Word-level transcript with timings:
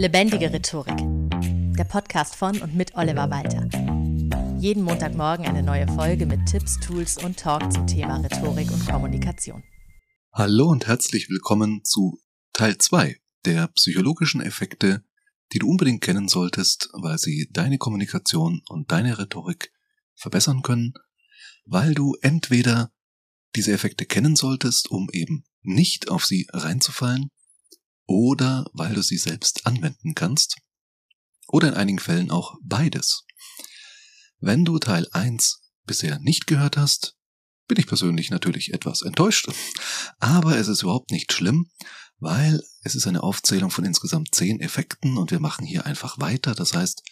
Lebendige 0.00 0.50
Rhetorik. 0.50 0.96
Der 1.76 1.84
Podcast 1.84 2.34
von 2.34 2.58
und 2.62 2.74
mit 2.74 2.94
Oliver 2.94 3.28
Walter. 3.28 3.68
Jeden 4.58 4.82
Montagmorgen 4.82 5.44
eine 5.44 5.62
neue 5.62 5.86
Folge 5.88 6.24
mit 6.24 6.46
Tipps, 6.46 6.80
Tools 6.80 7.22
und 7.22 7.38
Talk 7.38 7.70
zum 7.70 7.86
Thema 7.86 8.16
Rhetorik 8.16 8.70
und 8.72 8.88
Kommunikation. 8.88 9.62
Hallo 10.32 10.70
und 10.70 10.86
herzlich 10.86 11.28
willkommen 11.28 11.84
zu 11.84 12.18
Teil 12.54 12.78
2 12.78 13.20
der 13.44 13.68
psychologischen 13.74 14.40
Effekte, 14.40 15.04
die 15.52 15.58
du 15.58 15.68
unbedingt 15.68 16.00
kennen 16.00 16.28
solltest, 16.28 16.88
weil 16.94 17.18
sie 17.18 17.50
deine 17.52 17.76
Kommunikation 17.76 18.62
und 18.70 18.90
deine 18.90 19.18
Rhetorik 19.18 19.70
verbessern 20.14 20.62
können, 20.62 20.94
weil 21.66 21.92
du 21.92 22.16
entweder 22.22 22.90
diese 23.54 23.72
Effekte 23.72 24.06
kennen 24.06 24.34
solltest, 24.34 24.90
um 24.90 25.10
eben 25.12 25.44
nicht 25.60 26.10
auf 26.10 26.24
sie 26.24 26.46
reinzufallen, 26.54 27.28
oder 28.10 28.66
weil 28.72 28.92
du 28.94 29.02
sie 29.02 29.18
selbst 29.18 29.68
anwenden 29.68 30.16
kannst, 30.16 30.56
oder 31.46 31.68
in 31.68 31.74
einigen 31.74 32.00
Fällen 32.00 32.32
auch 32.32 32.56
beides. 32.60 33.24
Wenn 34.40 34.64
du 34.64 34.80
Teil 34.80 35.06
1 35.12 35.62
bisher 35.84 36.18
nicht 36.18 36.48
gehört 36.48 36.76
hast, 36.76 37.14
bin 37.68 37.78
ich 37.78 37.86
persönlich 37.86 38.30
natürlich 38.30 38.74
etwas 38.74 39.02
enttäuscht, 39.02 39.48
aber 40.18 40.56
es 40.56 40.66
ist 40.66 40.82
überhaupt 40.82 41.12
nicht 41.12 41.32
schlimm, 41.32 41.70
weil 42.18 42.60
es 42.82 42.96
ist 42.96 43.06
eine 43.06 43.22
Aufzählung 43.22 43.70
von 43.70 43.84
insgesamt 43.84 44.34
zehn 44.34 44.60
Effekten 44.60 45.16
und 45.16 45.30
wir 45.30 45.38
machen 45.38 45.64
hier 45.64 45.86
einfach 45.86 46.18
weiter. 46.18 46.56
Das 46.56 46.74
heißt, 46.74 47.04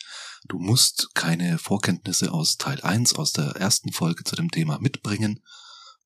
du 0.48 0.58
musst 0.58 1.10
keine 1.14 1.58
Vorkenntnisse 1.58 2.32
aus 2.32 2.56
Teil 2.56 2.80
1, 2.80 3.14
aus 3.14 3.32
der 3.32 3.50
ersten 3.52 3.92
Folge 3.92 4.24
zu 4.24 4.34
dem 4.34 4.50
Thema 4.50 4.80
mitbringen, 4.80 5.44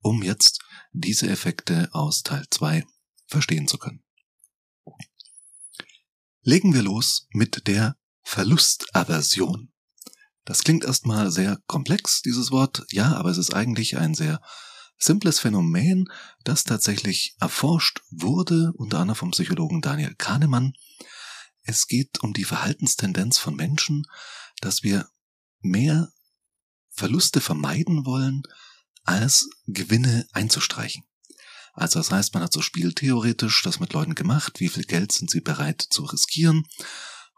um 0.03 0.23
jetzt 0.23 0.61
diese 0.93 1.31
Effekte 1.31 1.89
aus 1.93 2.23
Teil 2.23 2.45
2 2.51 2.85
verstehen 3.27 3.67
zu 3.69 3.79
können. 3.79 4.05
Legen 6.45 6.75
wir 6.75 6.83
los 6.83 7.29
mit 7.31 7.69
der 7.69 7.97
Verlustaversion. 8.23 9.73
Das 10.45 10.65
klingt 10.65 10.85
erstmal 10.85 11.31
sehr 11.31 11.59
komplex, 11.67 12.21
dieses 12.21 12.51
Wort, 12.51 12.85
ja, 12.91 13.15
aber 13.15 13.31
es 13.31 13.39
ist 13.39 13.55
eigentlich 13.55 13.97
ein 13.97 14.15
sehr 14.15 14.41
simples 14.99 15.39
Phänomen, 15.39 16.09
das 16.43 16.65
tatsächlich 16.65 17.37
erforscht 17.41 18.01
wurde, 18.11 18.73
unter 18.75 18.99
anderem 18.99 19.17
vom 19.17 19.31
Psychologen 19.31 19.83
Daniel 19.83 20.17
Kahnemann. 20.17 20.73
Es 21.63 21.87
geht 21.87 22.21
um 22.25 22.33
die 22.33 22.45
Verhaltenstendenz 22.45 23.39
von 23.39 23.55
Menschen, 23.55 24.05
dass 24.61 24.83
wir 24.83 25.09
mehr 25.61 26.13
Verluste 26.91 27.41
vermeiden 27.41 28.05
wollen, 28.05 28.43
als 29.05 29.49
Gewinne 29.67 30.27
einzustreichen. 30.33 31.05
Also 31.73 31.99
das 31.99 32.11
heißt, 32.11 32.35
man 32.35 32.43
hat 32.43 32.53
so 32.53 32.61
spieltheoretisch 32.61 33.63
das 33.63 33.81
mit 33.81 33.93
Leuten 33.93 34.15
gemacht, 34.15 34.61
wie 34.61 34.69
viel 34.69 34.85
Geld 34.85 35.13
sind 35.13 35.31
sie 35.31 35.41
bereit 35.41 35.81
zu 35.81 36.05
riskieren. 36.05 36.65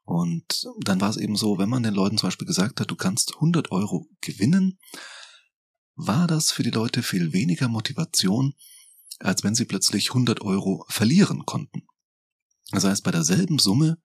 Und 0.04 0.66
dann 0.80 1.00
war 1.00 1.10
es 1.10 1.16
eben 1.16 1.36
so, 1.36 1.58
wenn 1.58 1.68
man 1.68 1.82
den 1.82 1.94
Leuten 1.94 2.18
zum 2.18 2.26
Beispiel 2.26 2.46
gesagt 2.46 2.80
hat, 2.80 2.90
du 2.90 2.96
kannst 2.96 3.34
100 3.36 3.70
Euro 3.70 4.08
gewinnen, 4.20 4.78
war 5.94 6.26
das 6.26 6.50
für 6.50 6.62
die 6.62 6.70
Leute 6.70 7.02
viel 7.02 7.32
weniger 7.32 7.68
Motivation, 7.68 8.54
als 9.20 9.44
wenn 9.44 9.54
sie 9.54 9.64
plötzlich 9.64 10.10
100 10.10 10.42
Euro 10.42 10.84
verlieren 10.88 11.46
konnten. 11.46 11.86
Das 12.70 12.84
heißt, 12.84 13.04
bei 13.04 13.12
derselben 13.12 13.58
Summe 13.58 13.98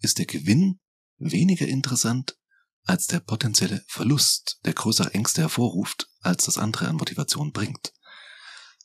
ist 0.00 0.18
der 0.18 0.26
Gewinn 0.26 0.80
weniger 1.18 1.66
interessant 1.66 2.36
als 2.84 3.06
der 3.06 3.20
potenzielle 3.20 3.84
Verlust, 3.86 4.58
der 4.64 4.74
größere 4.74 5.14
Ängste 5.14 5.42
hervorruft, 5.42 6.08
als 6.20 6.44
das 6.44 6.58
andere 6.58 6.88
an 6.88 6.96
Motivation 6.96 7.52
bringt. 7.52 7.92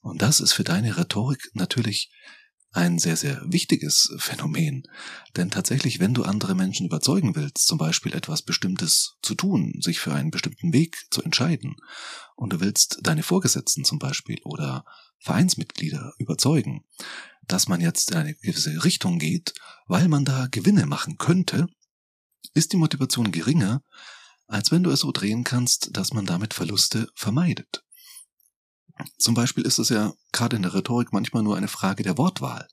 Und 0.01 0.21
das 0.21 0.39
ist 0.39 0.53
für 0.53 0.63
deine 0.63 0.97
Rhetorik 0.97 1.49
natürlich 1.53 2.11
ein 2.71 2.99
sehr, 2.99 3.15
sehr 3.15 3.41
wichtiges 3.45 4.13
Phänomen. 4.17 4.83
Denn 5.35 5.49
tatsächlich, 5.49 5.99
wenn 5.99 6.13
du 6.13 6.23
andere 6.23 6.53
Menschen 6.53 6.85
überzeugen 6.85 7.35
willst, 7.35 7.65
zum 7.65 7.77
Beispiel 7.77 8.13
etwas 8.13 8.43
Bestimmtes 8.43 9.15
zu 9.21 9.35
tun, 9.35 9.73
sich 9.81 9.99
für 9.99 10.13
einen 10.13 10.31
bestimmten 10.31 10.73
Weg 10.73 11.07
zu 11.09 11.23
entscheiden, 11.23 11.75
und 12.35 12.53
du 12.53 12.59
willst 12.59 12.99
deine 13.01 13.23
Vorgesetzten 13.23 13.83
zum 13.83 13.97
Beispiel 13.97 14.39
oder 14.43 14.85
Vereinsmitglieder 15.19 16.13
überzeugen, 16.19 16.85
dass 17.47 17.67
man 17.67 17.81
jetzt 17.81 18.11
in 18.11 18.17
eine 18.17 18.35
gewisse 18.35 18.83
Richtung 18.83 19.17
geht, 19.17 19.55
weil 19.87 20.07
man 20.07 20.23
da 20.23 20.47
Gewinne 20.51 20.85
machen 20.85 21.17
könnte, 21.17 21.67
ist 22.53 22.73
die 22.73 22.77
Motivation 22.77 23.31
geringer, 23.31 23.81
als 24.45 24.71
wenn 24.71 24.83
du 24.83 24.91
es 24.91 24.99
so 24.99 25.11
drehen 25.11 25.43
kannst, 25.43 25.95
dass 25.97 26.13
man 26.13 26.25
damit 26.25 26.53
Verluste 26.53 27.09
vermeidet. 27.15 27.83
Zum 29.17 29.33
Beispiel 29.33 29.65
ist 29.65 29.79
es 29.79 29.89
ja 29.89 30.13
gerade 30.31 30.55
in 30.55 30.63
der 30.63 30.73
Rhetorik 30.73 31.13
manchmal 31.13 31.43
nur 31.43 31.57
eine 31.57 31.67
Frage 31.67 32.03
der 32.03 32.17
Wortwahl. 32.17 32.67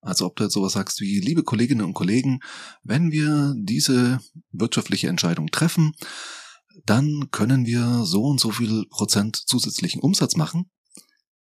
Also 0.00 0.26
ob 0.26 0.36
du 0.36 0.44
jetzt 0.44 0.54
sowas 0.54 0.72
sagst 0.72 1.00
wie, 1.00 1.20
liebe 1.20 1.42
Kolleginnen 1.42 1.84
und 1.84 1.94
Kollegen, 1.94 2.40
wenn 2.82 3.10
wir 3.10 3.54
diese 3.56 4.20
wirtschaftliche 4.50 5.08
Entscheidung 5.08 5.48
treffen, 5.50 5.92
dann 6.86 7.30
können 7.30 7.66
wir 7.66 8.04
so 8.04 8.24
und 8.24 8.40
so 8.40 8.50
viel 8.50 8.86
Prozent 8.88 9.36
zusätzlichen 9.36 10.00
Umsatz 10.00 10.36
machen, 10.36 10.70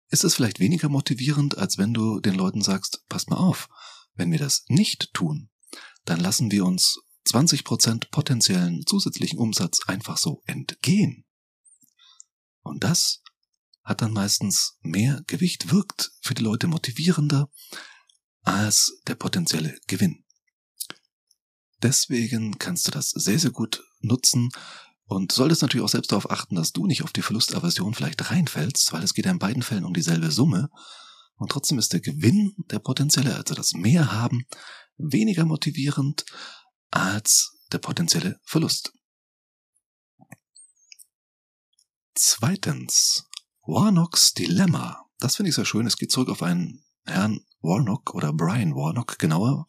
ist 0.08 0.24
es 0.24 0.34
vielleicht 0.34 0.60
weniger 0.60 0.88
motivierend, 0.88 1.58
als 1.58 1.78
wenn 1.78 1.92
du 1.92 2.20
den 2.20 2.34
Leuten 2.34 2.62
sagst, 2.62 3.04
passt 3.08 3.30
mal 3.30 3.36
auf, 3.36 3.68
wenn 4.14 4.30
wir 4.30 4.38
das 4.38 4.64
nicht 4.68 5.12
tun, 5.12 5.50
dann 6.04 6.20
lassen 6.20 6.52
wir 6.52 6.64
uns 6.64 7.00
20 7.24 7.64
Prozent 7.64 8.10
potenziellen 8.12 8.86
zusätzlichen 8.86 9.38
Umsatz 9.38 9.80
einfach 9.88 10.16
so 10.16 10.42
entgehen. 10.46 11.24
Und 12.62 12.84
das 12.84 13.22
hat 13.86 14.02
dann 14.02 14.12
meistens 14.12 14.76
mehr 14.82 15.22
Gewicht, 15.28 15.70
wirkt 15.70 16.10
für 16.20 16.34
die 16.34 16.42
Leute 16.42 16.66
motivierender 16.66 17.48
als 18.42 19.00
der 19.06 19.14
potenzielle 19.14 19.78
Gewinn. 19.86 20.24
Deswegen 21.82 22.58
kannst 22.58 22.88
du 22.88 22.90
das 22.90 23.10
sehr, 23.10 23.38
sehr 23.38 23.52
gut 23.52 23.84
nutzen 24.00 24.50
und 25.04 25.30
solltest 25.30 25.62
natürlich 25.62 25.84
auch 25.84 25.90
selbst 25.90 26.10
darauf 26.10 26.30
achten, 26.30 26.56
dass 26.56 26.72
du 26.72 26.86
nicht 26.86 27.04
auf 27.04 27.12
die 27.12 27.22
Verlustaversion 27.22 27.94
vielleicht 27.94 28.28
reinfällst, 28.30 28.92
weil 28.92 29.04
es 29.04 29.14
geht 29.14 29.26
ja 29.26 29.30
in 29.30 29.38
beiden 29.38 29.62
Fällen 29.62 29.84
um 29.84 29.94
dieselbe 29.94 30.32
Summe. 30.32 30.68
Und 31.36 31.52
trotzdem 31.52 31.78
ist 31.78 31.92
der 31.92 32.00
Gewinn, 32.00 32.54
der 32.70 32.80
potenzielle, 32.80 33.36
also 33.36 33.54
das 33.54 33.72
Mehr 33.72 34.10
haben, 34.10 34.46
weniger 34.96 35.44
motivierend 35.44 36.24
als 36.90 37.56
der 37.70 37.78
potenzielle 37.78 38.40
Verlust. 38.42 38.92
Zweitens, 42.14 43.28
Warnocks 43.66 44.32
Dilemma. 44.32 45.04
Das 45.18 45.36
finde 45.36 45.48
ich 45.50 45.56
sehr 45.56 45.64
schön. 45.64 45.86
Es 45.86 45.96
geht 45.96 46.12
zurück 46.12 46.28
auf 46.28 46.42
einen 46.42 46.84
Herrn 47.04 47.40
Warnock 47.62 48.14
oder 48.14 48.32
Brian 48.32 48.74
Warnock 48.74 49.18
genauer. 49.18 49.66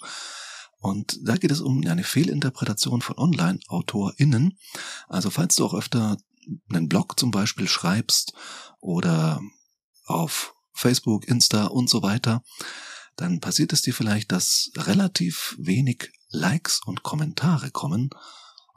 Und 0.79 1.17
da 1.23 1.35
geht 1.35 1.51
es 1.51 1.61
um 1.61 1.85
eine 1.85 2.03
Fehlinterpretation 2.03 3.01
von 3.01 3.17
Online-AutorInnen. 3.17 4.57
Also 5.07 5.31
falls 5.31 5.55
du 5.55 5.65
auch 5.65 5.73
öfter 5.73 6.17
einen 6.69 6.87
Blog 6.87 7.19
zum 7.19 7.31
Beispiel 7.31 7.67
schreibst 7.67 8.33
oder 8.79 9.41
auf 10.05 10.53
Facebook, 10.73 11.27
Insta 11.27 11.65
und 11.65 11.89
so 11.89 12.03
weiter, 12.03 12.43
dann 13.15 13.39
passiert 13.39 13.73
es 13.73 13.81
dir 13.81 13.95
vielleicht, 13.95 14.31
dass 14.31 14.69
relativ 14.75 15.55
wenig 15.57 16.11
Likes 16.29 16.81
und 16.85 17.01
Kommentare 17.01 17.71
kommen 17.71 18.11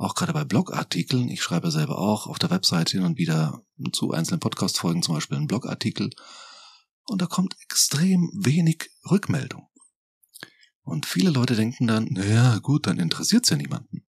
auch 0.00 0.14
gerade 0.14 0.32
bei 0.32 0.44
Blogartikeln. 0.44 1.28
Ich 1.28 1.42
schreibe 1.42 1.70
selber 1.70 1.98
auch 1.98 2.26
auf 2.26 2.38
der 2.38 2.50
Webseite 2.50 2.92
hin 2.96 3.04
und 3.04 3.18
wieder 3.18 3.62
zu 3.92 4.12
einzelnen 4.12 4.40
Podcast-Folgen 4.40 5.02
zum 5.02 5.14
Beispiel 5.14 5.36
einen 5.36 5.46
Blogartikel. 5.46 6.10
Und 7.04 7.20
da 7.20 7.26
kommt 7.26 7.54
extrem 7.60 8.30
wenig 8.34 8.90
Rückmeldung. 9.10 9.68
Und 10.82 11.04
viele 11.04 11.30
Leute 11.30 11.54
denken 11.54 11.86
dann, 11.86 12.06
naja, 12.06 12.58
gut, 12.58 12.86
dann 12.86 12.98
interessiert's 12.98 13.50
ja 13.50 13.56
niemanden. 13.56 14.06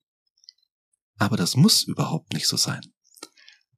Aber 1.17 1.37
das 1.37 1.55
muss 1.55 1.83
überhaupt 1.83 2.33
nicht 2.33 2.47
so 2.47 2.57
sein. 2.57 2.81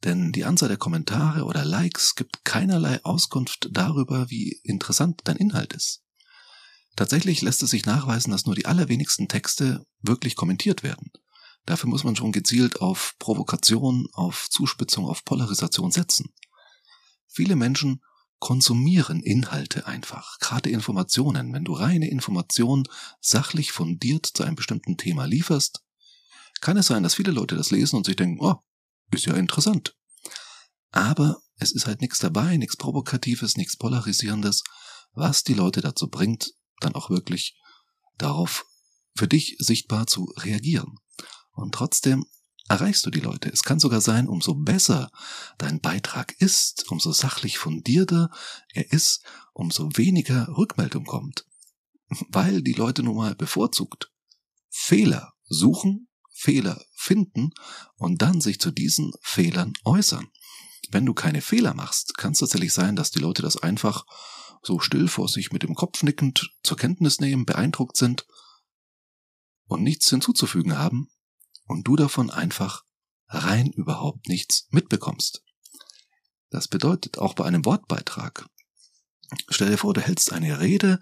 Denn 0.06 0.31
die 0.31 0.46
Anzahl 0.46 0.70
der 0.70 0.78
Kommentare 0.78 1.44
oder 1.44 1.66
Likes 1.66 2.16
gibt 2.16 2.46
keinerlei 2.46 3.04
Auskunft 3.04 3.68
darüber, 3.72 4.30
wie 4.30 4.62
interessant 4.64 5.20
dein 5.25 5.36
Inhalt 5.36 5.74
ist. 5.74 6.02
Tatsächlich 6.96 7.42
lässt 7.42 7.62
es 7.62 7.72
sich 7.72 7.86
nachweisen, 7.86 8.31
dass 8.31 8.46
nur 8.46 8.56
die 8.56 8.68
allerwenigsten 8.68 9.28
Texte 9.28 9.86
wirklich 10.01 10.38
kommentiert 10.38 10.81
werden. 10.81 11.12
Dafür 11.65 11.89
muss 11.89 12.03
man 12.03 12.15
schon 12.15 12.31
gezielt 12.31 12.81
auf 12.81 13.15
Provokation, 13.19 14.07
auf 14.13 14.50
Zuspitzung, 14.50 15.06
auf 15.06 15.25
Polarisation 15.25 15.91
setzen. 15.91 16.33
Viele 17.27 17.56
Menschen 17.56 18.01
konsumieren 18.39 19.21
Inhalte 19.21 19.88
einfach, 19.88 20.38
gerade 20.39 20.69
Informationen. 20.69 21.53
Wenn 21.53 21.65
du 21.65 21.73
reine 21.73 22.09
Informationen 22.09 22.83
sachlich 23.19 23.71
fundiert 23.71 24.25
zu 24.25 24.44
einem 24.44 24.56
bestimmten 24.56 24.97
Thema 24.97 25.25
lieferst, 25.25 25.81
kann 26.62 26.77
es 26.77 26.88
sein, 26.88 27.03
dass 27.03 27.15
viele 27.15 27.31
Leute 27.31 27.56
das 27.56 27.71
lesen 27.71 27.95
und 27.97 28.06
sich 28.06 28.15
denken, 28.15 28.39
oh, 28.41 28.56
ist 29.12 29.25
ja 29.25 29.33
interessant. 29.33 29.95
Aber 30.91 31.41
es 31.57 31.71
ist 31.71 31.88
halt 31.88 32.01
nichts 32.01 32.19
dabei, 32.19 32.57
nichts 32.57 32.77
Provokatives, 32.77 33.57
nichts 33.57 33.77
Polarisierendes, 33.77 34.63
was 35.13 35.44
die 35.44 35.53
Leute 35.53 35.81
dazu 35.81 36.09
bringt, 36.09 36.53
dann 36.81 36.95
auch 36.95 37.09
wirklich 37.09 37.57
darauf 38.17 38.65
für 39.15 39.27
dich 39.27 39.56
sichtbar 39.59 40.07
zu 40.07 40.25
reagieren. 40.38 41.00
Und 41.56 41.74
trotzdem 41.74 42.25
erreichst 42.68 43.06
du 43.06 43.10
die 43.10 43.19
Leute. 43.19 43.50
Es 43.50 43.63
kann 43.63 43.80
sogar 43.80 44.02
sein, 44.02 44.28
umso 44.28 44.56
besser 44.56 45.12
dein 45.57 45.80
Beitrag 45.80 46.34
ist, 46.40 46.90
umso 46.92 47.12
sachlich 47.12 47.57
fundierter 47.57 48.30
er 48.74 48.92
ist, 48.92 49.24
umso 49.54 49.90
weniger 49.98 50.48
Rückmeldung 50.50 51.06
kommt. 51.06 51.46
Weil 52.30 52.62
die 52.62 52.74
Leute 52.74 53.04
nun 53.04 53.18
mal 53.18 53.36
bevorzugt 53.36 54.12
Fehler 54.69 55.34
suchen, 55.46 56.10
Fehler 56.31 56.84
finden 56.94 57.52
und 57.96 58.22
dann 58.22 58.42
sich 58.42 58.60
zu 58.60 58.72
diesen 58.72 59.13
Fehlern 59.22 59.74
äußern. 59.86 60.28
Wenn 60.90 61.06
du 61.06 61.13
keine 61.13 61.42
Fehler 61.42 61.74
machst, 61.74 62.18
kann 62.18 62.34
es 62.34 62.40
tatsächlich 62.40 62.74
sein, 62.74 62.96
dass 62.96 63.10
die 63.10 63.19
Leute 63.19 63.42
das 63.42 63.58
einfach 63.58 64.06
so 64.62 64.80
still 64.80 65.08
vor 65.08 65.30
sich 65.30 65.51
mit 65.51 65.63
dem 65.63 65.75
Kopf 65.75 66.04
nickend 66.04 66.51
zur 66.63 66.78
Kenntnis 66.78 67.19
nehmen, 67.19 67.46
beeindruckt 67.46 67.96
sind 67.96 68.28
und 69.68 69.81
nichts 69.84 70.10
hinzuzufügen 70.10 70.78
haben 70.78 71.10
und 71.67 71.88
du 71.88 71.95
davon 71.95 72.29
einfach 72.29 72.83
rein 73.27 73.67
überhaupt 73.71 74.27
nichts 74.27 74.67
mitbekommst. 74.69 75.44
Das 76.50 76.67
bedeutet 76.67 77.17
auch 77.17 77.33
bei 77.33 77.45
einem 77.45 77.65
Wortbeitrag. 77.65 78.47
Stell 79.50 79.69
dir 79.69 79.77
vor, 79.77 79.94
du 79.94 80.01
hältst 80.01 80.31
eine 80.31 80.59
Rede 80.59 81.00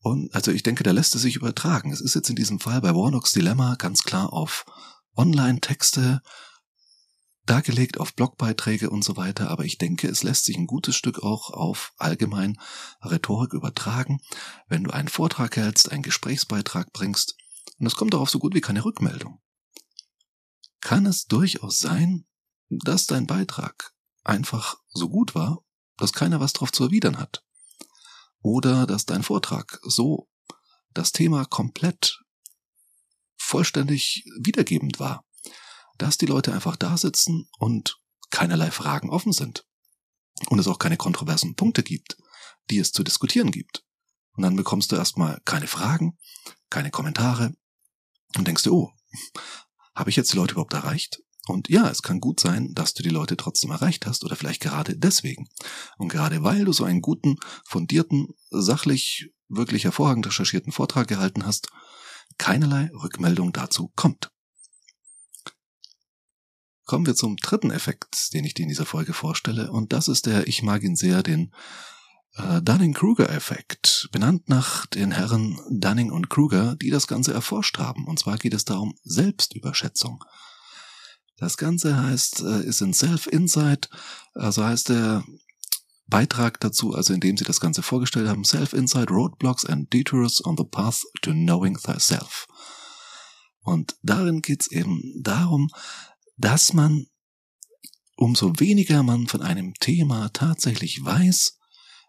und 0.00 0.34
also 0.34 0.50
ich 0.50 0.62
denke, 0.62 0.84
da 0.84 0.90
lässt 0.90 1.14
es 1.14 1.22
sich 1.22 1.36
übertragen. 1.36 1.92
Es 1.92 2.00
ist 2.00 2.14
jetzt 2.14 2.30
in 2.30 2.36
diesem 2.36 2.60
Fall 2.60 2.80
bei 2.80 2.94
Warnocks 2.94 3.32
Dilemma 3.32 3.76
ganz 3.76 4.02
klar 4.02 4.32
auf 4.32 4.64
Online-Texte 5.16 6.20
dargelegt, 7.46 7.98
auf 8.00 8.14
Blogbeiträge 8.14 8.90
und 8.90 9.04
so 9.04 9.16
weiter, 9.16 9.50
aber 9.50 9.64
ich 9.64 9.78
denke, 9.78 10.08
es 10.08 10.24
lässt 10.24 10.44
sich 10.44 10.58
ein 10.58 10.66
gutes 10.66 10.96
Stück 10.96 11.22
auch 11.22 11.50
auf 11.50 11.92
allgemein 11.96 12.58
Rhetorik 13.02 13.52
übertragen, 13.52 14.20
wenn 14.68 14.84
du 14.84 14.90
einen 14.90 15.08
Vortrag 15.08 15.56
hältst, 15.56 15.92
einen 15.92 16.02
Gesprächsbeitrag 16.02 16.92
bringst 16.92 17.36
und 17.78 17.86
es 17.86 17.94
kommt 17.94 18.14
darauf 18.14 18.30
so 18.30 18.38
gut 18.38 18.54
wie 18.54 18.60
keine 18.60 18.84
Rückmeldung. 18.84 19.40
Kann 20.86 21.04
es 21.04 21.26
durchaus 21.26 21.80
sein, 21.80 22.28
dass 22.68 23.06
dein 23.06 23.26
Beitrag 23.26 23.92
einfach 24.22 24.76
so 24.86 25.08
gut 25.08 25.34
war, 25.34 25.64
dass 25.96 26.12
keiner 26.12 26.38
was 26.38 26.52
drauf 26.52 26.70
zu 26.70 26.84
erwidern 26.84 27.18
hat. 27.18 27.44
Oder 28.38 28.86
dass 28.86 29.04
dein 29.04 29.24
Vortrag 29.24 29.80
so 29.82 30.30
das 30.94 31.10
Thema 31.10 31.44
komplett 31.44 32.22
vollständig 33.36 34.26
wiedergebend 34.38 35.00
war, 35.00 35.26
dass 35.98 36.18
die 36.18 36.26
Leute 36.26 36.52
einfach 36.52 36.76
da 36.76 36.96
sitzen 36.96 37.48
und 37.58 38.00
keinerlei 38.30 38.70
Fragen 38.70 39.10
offen 39.10 39.32
sind 39.32 39.66
und 40.50 40.60
es 40.60 40.68
auch 40.68 40.78
keine 40.78 40.96
kontroversen 40.96 41.56
Punkte 41.56 41.82
gibt, 41.82 42.16
die 42.70 42.78
es 42.78 42.92
zu 42.92 43.02
diskutieren 43.02 43.50
gibt. 43.50 43.84
Und 44.36 44.44
dann 44.44 44.54
bekommst 44.54 44.92
du 44.92 44.96
erstmal 44.96 45.40
keine 45.44 45.66
Fragen, 45.66 46.16
keine 46.70 46.92
Kommentare 46.92 47.56
und 48.36 48.46
denkst 48.46 48.62
dir, 48.62 48.72
oh, 48.72 48.92
habe 49.96 50.10
ich 50.10 50.16
jetzt 50.16 50.32
die 50.32 50.36
Leute 50.36 50.52
überhaupt 50.52 50.74
erreicht? 50.74 51.22
Und 51.48 51.68
ja, 51.68 51.88
es 51.88 52.02
kann 52.02 52.20
gut 52.20 52.40
sein, 52.40 52.74
dass 52.74 52.94
du 52.94 53.02
die 53.02 53.08
Leute 53.08 53.36
trotzdem 53.36 53.70
erreicht 53.70 54.06
hast 54.06 54.24
oder 54.24 54.36
vielleicht 54.36 54.60
gerade 54.60 54.96
deswegen. 54.96 55.48
Und 55.96 56.08
gerade 56.08 56.42
weil 56.42 56.64
du 56.64 56.72
so 56.72 56.84
einen 56.84 57.00
guten, 57.00 57.36
fundierten, 57.64 58.28
sachlich, 58.50 59.30
wirklich 59.48 59.84
hervorragend 59.84 60.26
recherchierten 60.26 60.72
Vortrag 60.72 61.06
gehalten 61.06 61.46
hast, 61.46 61.68
keinerlei 62.36 62.90
Rückmeldung 62.92 63.52
dazu 63.52 63.92
kommt. 63.94 64.32
Kommen 66.84 67.06
wir 67.06 67.14
zum 67.14 67.36
dritten 67.36 67.70
Effekt, 67.70 68.32
den 68.32 68.44
ich 68.44 68.54
dir 68.54 68.62
in 68.62 68.68
dieser 68.68 68.86
Folge 68.86 69.12
vorstelle, 69.12 69.72
und 69.72 69.92
das 69.92 70.08
ist 70.08 70.26
der, 70.26 70.46
ich 70.46 70.62
mag 70.62 70.82
ihn 70.82 70.96
sehr, 70.96 71.22
den 71.22 71.52
Dunning-Kruger-Effekt, 72.36 74.08
benannt 74.12 74.48
nach 74.48 74.84
den 74.86 75.10
Herren 75.10 75.58
Dunning 75.70 76.10
und 76.10 76.28
Kruger, 76.28 76.76
die 76.76 76.90
das 76.90 77.06
Ganze 77.06 77.32
erforscht 77.32 77.78
haben. 77.78 78.06
Und 78.06 78.18
zwar 78.18 78.36
geht 78.36 78.52
es 78.52 78.64
darum 78.64 78.94
Selbstüberschätzung. 79.04 80.22
Das 81.38 81.56
Ganze 81.56 82.02
heißt, 82.02 82.42
äh, 82.42 82.64
ist 82.64 82.82
in 82.82 82.92
Self-Insight, 82.92 83.88
also 84.34 84.64
heißt 84.64 84.90
der 84.90 85.24
Beitrag 86.08 86.60
dazu, 86.60 86.94
also 86.94 87.12
in 87.12 87.20
dem 87.20 87.36
sie 87.36 87.44
das 87.44 87.60
Ganze 87.60 87.82
vorgestellt 87.82 88.28
haben, 88.28 88.44
Self-Insight, 88.44 89.10
Roadblocks 89.10 89.64
and 89.64 89.92
Detours 89.92 90.44
on 90.44 90.56
the 90.56 90.64
Path 90.64 91.02
to 91.22 91.32
Knowing 91.32 91.76
Thyself. 91.78 92.46
Und 93.60 93.96
darin 94.02 94.42
geht's 94.42 94.70
eben 94.70 95.02
darum, 95.22 95.68
dass 96.36 96.72
man, 96.72 97.06
umso 98.14 98.52
weniger 98.60 99.02
man 99.02 99.26
von 99.26 99.42
einem 99.42 99.74
Thema 99.74 100.28
tatsächlich 100.32 101.04
weiß, 101.04 101.58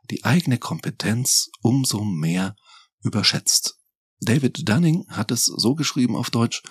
die 0.10 0.24
eigene 0.24 0.58
Kompetenz 0.58 1.50
umso 1.62 2.04
mehr 2.04 2.56
überschätzt. 3.02 3.80
David 4.20 4.68
Dunning 4.68 5.08
hat 5.10 5.32
es 5.32 5.46
so 5.46 5.76
geschrieben 5.76 6.16
auf 6.16 6.30
Deutsch, 6.30 6.64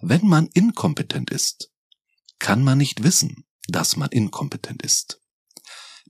wenn 0.00 0.26
man 0.26 0.48
inkompetent 0.48 1.30
ist, 1.30 1.70
kann 2.38 2.62
man 2.62 2.78
nicht 2.78 3.02
wissen, 3.02 3.46
dass 3.68 3.96
man 3.96 4.10
inkompetent 4.10 4.82
ist. 4.82 5.20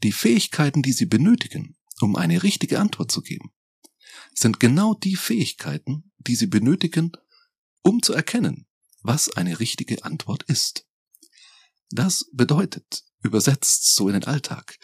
Die 0.03 0.13
Fähigkeiten, 0.13 0.83
die 0.83 0.93
Sie 0.93 1.07
benötigen, 1.07 1.77
um 2.01 2.17
eine 2.17 2.43
richtige 2.43 2.79
Antwort 2.79 3.11
zu 3.11 3.23
geben, 3.23 3.53
sind 4.35 4.61
genau 4.61 4.95
die 4.95 5.17
Fähigkeiten, 5.17 6.13
die 6.19 6.37
Sie 6.37 6.47
benötigen, 6.47 7.13
um 7.83 8.03
zu 8.03 8.13
erkennen, 8.13 8.67
was 9.01 9.31
eine 9.31 9.61
richtige 9.61 10.05
Antwort 10.05 10.43
ist. 10.45 10.87
Das 11.91 12.29
bedeutet, 12.33 13.05
übersetzt 13.23 13.95
so 13.95 14.09
in 14.09 14.15
den 14.15 14.25
Alltag, 14.25 14.79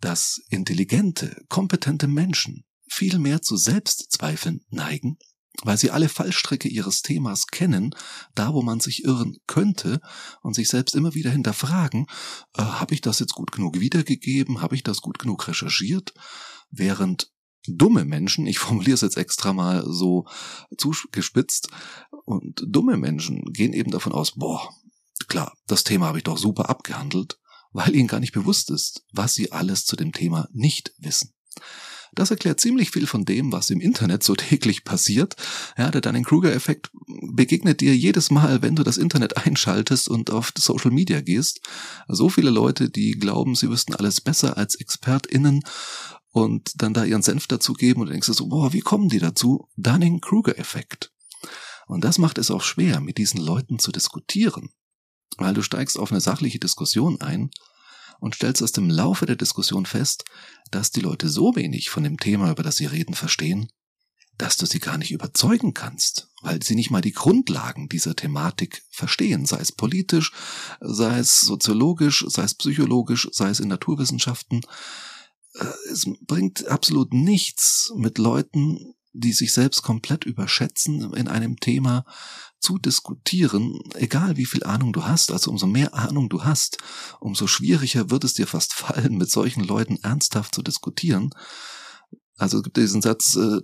dass 0.00 0.42
intelligente, 0.48 1.44
kompetente 1.48 2.08
Menschen 2.08 2.64
viel 2.88 3.18
mehr 3.18 3.42
zu 3.42 3.56
Selbstzweifeln 3.56 4.64
neigen 4.68 5.18
weil 5.62 5.78
sie 5.78 5.90
alle 5.90 6.08
Fallstricke 6.08 6.68
ihres 6.68 7.02
Themas 7.02 7.46
kennen, 7.46 7.94
da 8.34 8.54
wo 8.54 8.62
man 8.62 8.80
sich 8.80 9.04
irren 9.04 9.36
könnte 9.46 10.00
und 10.42 10.54
sich 10.54 10.68
selbst 10.68 10.94
immer 10.94 11.14
wieder 11.14 11.30
hinterfragen, 11.30 12.06
äh, 12.56 12.62
habe 12.62 12.94
ich 12.94 13.00
das 13.00 13.20
jetzt 13.20 13.34
gut 13.34 13.52
genug 13.52 13.78
wiedergegeben, 13.78 14.60
habe 14.60 14.74
ich 14.74 14.82
das 14.82 15.00
gut 15.00 15.18
genug 15.18 15.46
recherchiert, 15.46 16.12
während 16.70 17.30
dumme 17.66 18.04
Menschen, 18.04 18.46
ich 18.46 18.58
formuliere 18.60 18.94
es 18.94 19.02
jetzt 19.02 19.16
extra 19.16 19.52
mal 19.52 19.84
so 19.86 20.26
zugespitzt, 20.76 21.68
und 22.24 22.62
dumme 22.66 22.96
Menschen 22.96 23.44
gehen 23.52 23.74
eben 23.74 23.90
davon 23.90 24.12
aus, 24.12 24.32
boah, 24.32 24.70
klar, 25.28 25.52
das 25.66 25.84
Thema 25.84 26.06
habe 26.06 26.18
ich 26.18 26.24
doch 26.24 26.38
super 26.38 26.70
abgehandelt, 26.70 27.38
weil 27.74 27.94
ihnen 27.94 28.08
gar 28.08 28.20
nicht 28.20 28.32
bewusst 28.32 28.70
ist, 28.70 29.04
was 29.12 29.34
sie 29.34 29.52
alles 29.52 29.84
zu 29.84 29.96
dem 29.96 30.12
Thema 30.12 30.48
nicht 30.52 30.94
wissen. 30.98 31.34
Das 32.14 32.30
erklärt 32.30 32.60
ziemlich 32.60 32.92
viel 32.92 33.08
von 33.08 33.24
dem, 33.24 33.50
was 33.50 33.70
im 33.70 33.80
Internet 33.80 34.22
so 34.22 34.34
täglich 34.36 34.84
passiert. 34.84 35.34
Ja, 35.76 35.90
der 35.90 36.00
Dunning-Kruger-Effekt 36.00 36.90
begegnet 37.32 37.80
dir 37.80 37.94
jedes 37.96 38.30
Mal, 38.30 38.62
wenn 38.62 38.76
du 38.76 38.84
das 38.84 38.96
Internet 38.96 39.36
einschaltest 39.44 40.08
und 40.08 40.30
auf 40.30 40.52
Social 40.56 40.92
Media 40.92 41.20
gehst. 41.20 41.60
So 42.08 42.28
viele 42.28 42.50
Leute, 42.50 42.88
die 42.88 43.12
glauben, 43.12 43.56
sie 43.56 43.68
wüssten 43.68 43.94
alles 43.94 44.20
besser 44.20 44.56
als 44.56 44.76
ExpertInnen 44.76 45.62
und 46.30 46.72
dann 46.76 46.94
da 46.94 47.04
ihren 47.04 47.22
Senf 47.22 47.48
dazugeben 47.48 48.02
und 48.02 48.10
denkst 48.10 48.28
du 48.28 48.32
so, 48.32 48.46
boah, 48.46 48.72
wie 48.72 48.80
kommen 48.80 49.08
die 49.08 49.18
dazu? 49.18 49.68
Dunning-Kruger-Effekt. 49.76 51.12
Und 51.86 52.04
das 52.04 52.18
macht 52.18 52.38
es 52.38 52.50
auch 52.50 52.62
schwer, 52.62 53.00
mit 53.00 53.18
diesen 53.18 53.40
Leuten 53.40 53.78
zu 53.78 53.90
diskutieren. 53.90 54.70
Weil 55.36 55.54
du 55.54 55.62
steigst 55.62 55.98
auf 55.98 56.10
eine 56.10 56.20
sachliche 56.20 56.58
Diskussion 56.58 57.20
ein 57.20 57.50
und 58.20 58.34
stellst 58.34 58.62
aus 58.62 58.72
dem 58.72 58.88
Laufe 58.88 59.26
der 59.26 59.36
Diskussion 59.36 59.86
fest, 59.86 60.24
dass 60.70 60.90
die 60.90 61.00
Leute 61.00 61.28
so 61.28 61.56
wenig 61.56 61.90
von 61.90 62.04
dem 62.04 62.18
Thema, 62.18 62.50
über 62.50 62.62
das 62.62 62.76
sie 62.76 62.86
reden, 62.86 63.14
verstehen, 63.14 63.68
dass 64.38 64.56
du 64.56 64.66
sie 64.66 64.80
gar 64.80 64.98
nicht 64.98 65.12
überzeugen 65.12 65.74
kannst, 65.74 66.30
weil 66.42 66.62
sie 66.62 66.74
nicht 66.74 66.90
mal 66.90 67.00
die 67.00 67.12
Grundlagen 67.12 67.88
dieser 67.88 68.16
Thematik 68.16 68.82
verstehen, 68.90 69.46
sei 69.46 69.58
es 69.58 69.72
politisch, 69.72 70.32
sei 70.80 71.18
es 71.18 71.40
soziologisch, 71.40 72.24
sei 72.28 72.42
es 72.42 72.54
psychologisch, 72.54 73.28
sei 73.32 73.50
es 73.50 73.60
in 73.60 73.68
Naturwissenschaften. 73.68 74.62
Äh, 75.54 75.66
es 75.90 76.06
bringt 76.22 76.66
absolut 76.66 77.12
nichts 77.12 77.92
mit 77.96 78.18
Leuten, 78.18 78.94
die 79.14 79.32
sich 79.32 79.52
selbst 79.52 79.82
komplett 79.82 80.24
überschätzen 80.24 81.14
in 81.14 81.28
einem 81.28 81.58
Thema, 81.58 82.04
zu 82.64 82.78
diskutieren, 82.78 83.78
egal 83.94 84.38
wie 84.38 84.46
viel 84.46 84.64
Ahnung 84.64 84.94
du 84.94 85.04
hast, 85.04 85.30
also 85.30 85.50
umso 85.50 85.66
mehr 85.66 85.92
Ahnung 85.94 86.30
du 86.30 86.44
hast, 86.44 86.78
umso 87.20 87.46
schwieriger 87.46 88.10
wird 88.10 88.24
es 88.24 88.32
dir 88.32 88.46
fast 88.46 88.72
fallen, 88.74 89.18
mit 89.18 89.30
solchen 89.30 89.62
Leuten 89.62 89.98
ernsthaft 90.02 90.54
zu 90.54 90.62
diskutieren. 90.62 91.30
Also 92.36 92.58
es 92.58 92.62
gibt 92.64 92.78
diesen 92.78 93.02
Satz, 93.02 93.36
äh, 93.36 93.60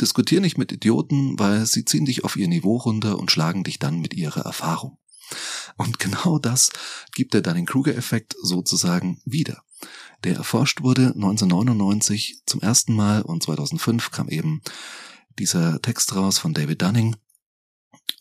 diskutier 0.00 0.40
nicht 0.40 0.56
mit 0.56 0.72
Idioten, 0.72 1.38
weil 1.38 1.66
sie 1.66 1.84
ziehen 1.84 2.04
dich 2.04 2.24
auf 2.24 2.36
ihr 2.36 2.48
Niveau 2.48 2.76
runter 2.76 3.18
und 3.18 3.30
schlagen 3.30 3.64
dich 3.64 3.78
dann 3.78 4.00
mit 4.00 4.14
ihrer 4.14 4.42
Erfahrung. 4.42 4.98
Und 5.76 5.98
genau 5.98 6.38
das 6.38 6.70
gibt 7.12 7.34
der 7.34 7.42
Dunning-Kruger-Effekt 7.42 8.36
sozusagen 8.40 9.20
wieder. 9.24 9.62
Der 10.24 10.36
erforscht 10.36 10.82
wurde 10.82 11.08
1999 11.08 12.42
zum 12.46 12.60
ersten 12.60 12.94
Mal 12.94 13.22
und 13.22 13.42
2005 13.42 14.10
kam 14.10 14.28
eben 14.28 14.62
dieser 15.38 15.80
Text 15.82 16.14
raus 16.14 16.38
von 16.38 16.54
David 16.54 16.82
Dunning, 16.82 17.16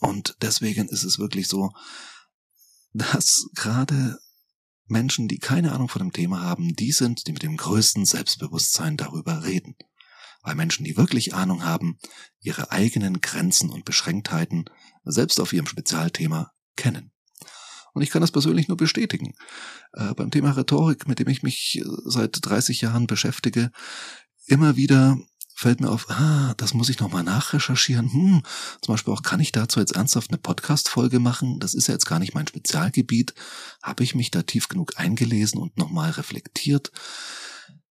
und 0.03 0.36
deswegen 0.41 0.89
ist 0.89 1.05
es 1.05 1.17
wirklich 1.17 1.48
so, 1.48 1.72
dass 2.91 3.50
gerade 3.55 4.19
Menschen, 4.86 5.29
die 5.29 5.39
keine 5.39 5.72
Ahnung 5.72 5.88
von 5.88 6.00
dem 6.00 6.12
Thema 6.12 6.41
haben, 6.41 6.75
die 6.75 6.91
sind, 6.91 7.25
die 7.25 7.31
mit 7.31 7.41
dem 7.41 7.55
größten 7.55 8.05
Selbstbewusstsein 8.05 8.98
darüber 8.98 9.45
reden. 9.45 9.77
Weil 10.41 10.55
Menschen, 10.55 10.83
die 10.83 10.98
wirklich 10.98 11.33
Ahnung 11.33 11.63
haben, 11.63 12.00
ihre 12.41 12.69
eigenen 12.72 13.22
Grenzen 13.22 13.69
und 13.69 13.86
Beschränktheiten 13.86 14.65
selbst 15.05 15.39
auf 15.39 15.53
ihrem 15.53 15.67
Spezialthema 15.67 16.51
kennen. 16.75 17.12
Und 17.94 18.02
ich 18.02 18.10
kann 18.10 18.22
das 18.22 18.32
persönlich 18.32 18.68
nur 18.68 18.78
bestätigen. 18.78 19.34
Äh, 19.94 20.14
beim 20.16 20.32
Thema 20.32 20.52
Rhetorik, 20.52 21.08
mit 21.08 21.20
dem 21.20 21.30
ich 21.30 21.44
mich 21.44 21.80
äh, 21.80 21.84
seit 22.06 22.38
30 22.42 22.82
Jahren 22.82 23.08
beschäftige, 23.08 23.72
immer 24.48 24.76
wieder 24.76 25.18
fällt 25.56 25.80
mir 25.80 25.90
auf, 25.90 26.10
ah, 26.10 26.54
das 26.58 26.74
muss 26.74 26.90
ich 26.90 27.00
nochmal 27.00 27.24
nachrecherchieren. 27.24 28.12
Hm, 28.12 28.44
zum 28.82 28.94
Beispiel 28.94 29.14
auch, 29.14 29.22
kann 29.22 29.40
ich 29.40 29.52
dazu 29.52 29.80
jetzt 29.80 29.96
ernsthaft 29.96 30.32
eine 30.32 30.40
Podcast-Folge 30.40 31.20
machen? 31.20 31.60
Das 31.60 31.74
ist 31.74 31.88
ja 31.88 31.94
jetzt 31.94 32.06
gar 32.06 32.20
nicht 32.20 32.34
mein 32.34 32.48
Spezialgebiet. 32.48 33.34
Habe 33.82 34.04
ich 34.04 34.16
mich 34.16 34.32
da 34.32 34.42
tief 34.42 34.68
genug 34.68 34.94
eingelesen 34.98 35.62
und 35.62 35.78
nochmal 35.78 36.12
reflektiert? 36.12 36.92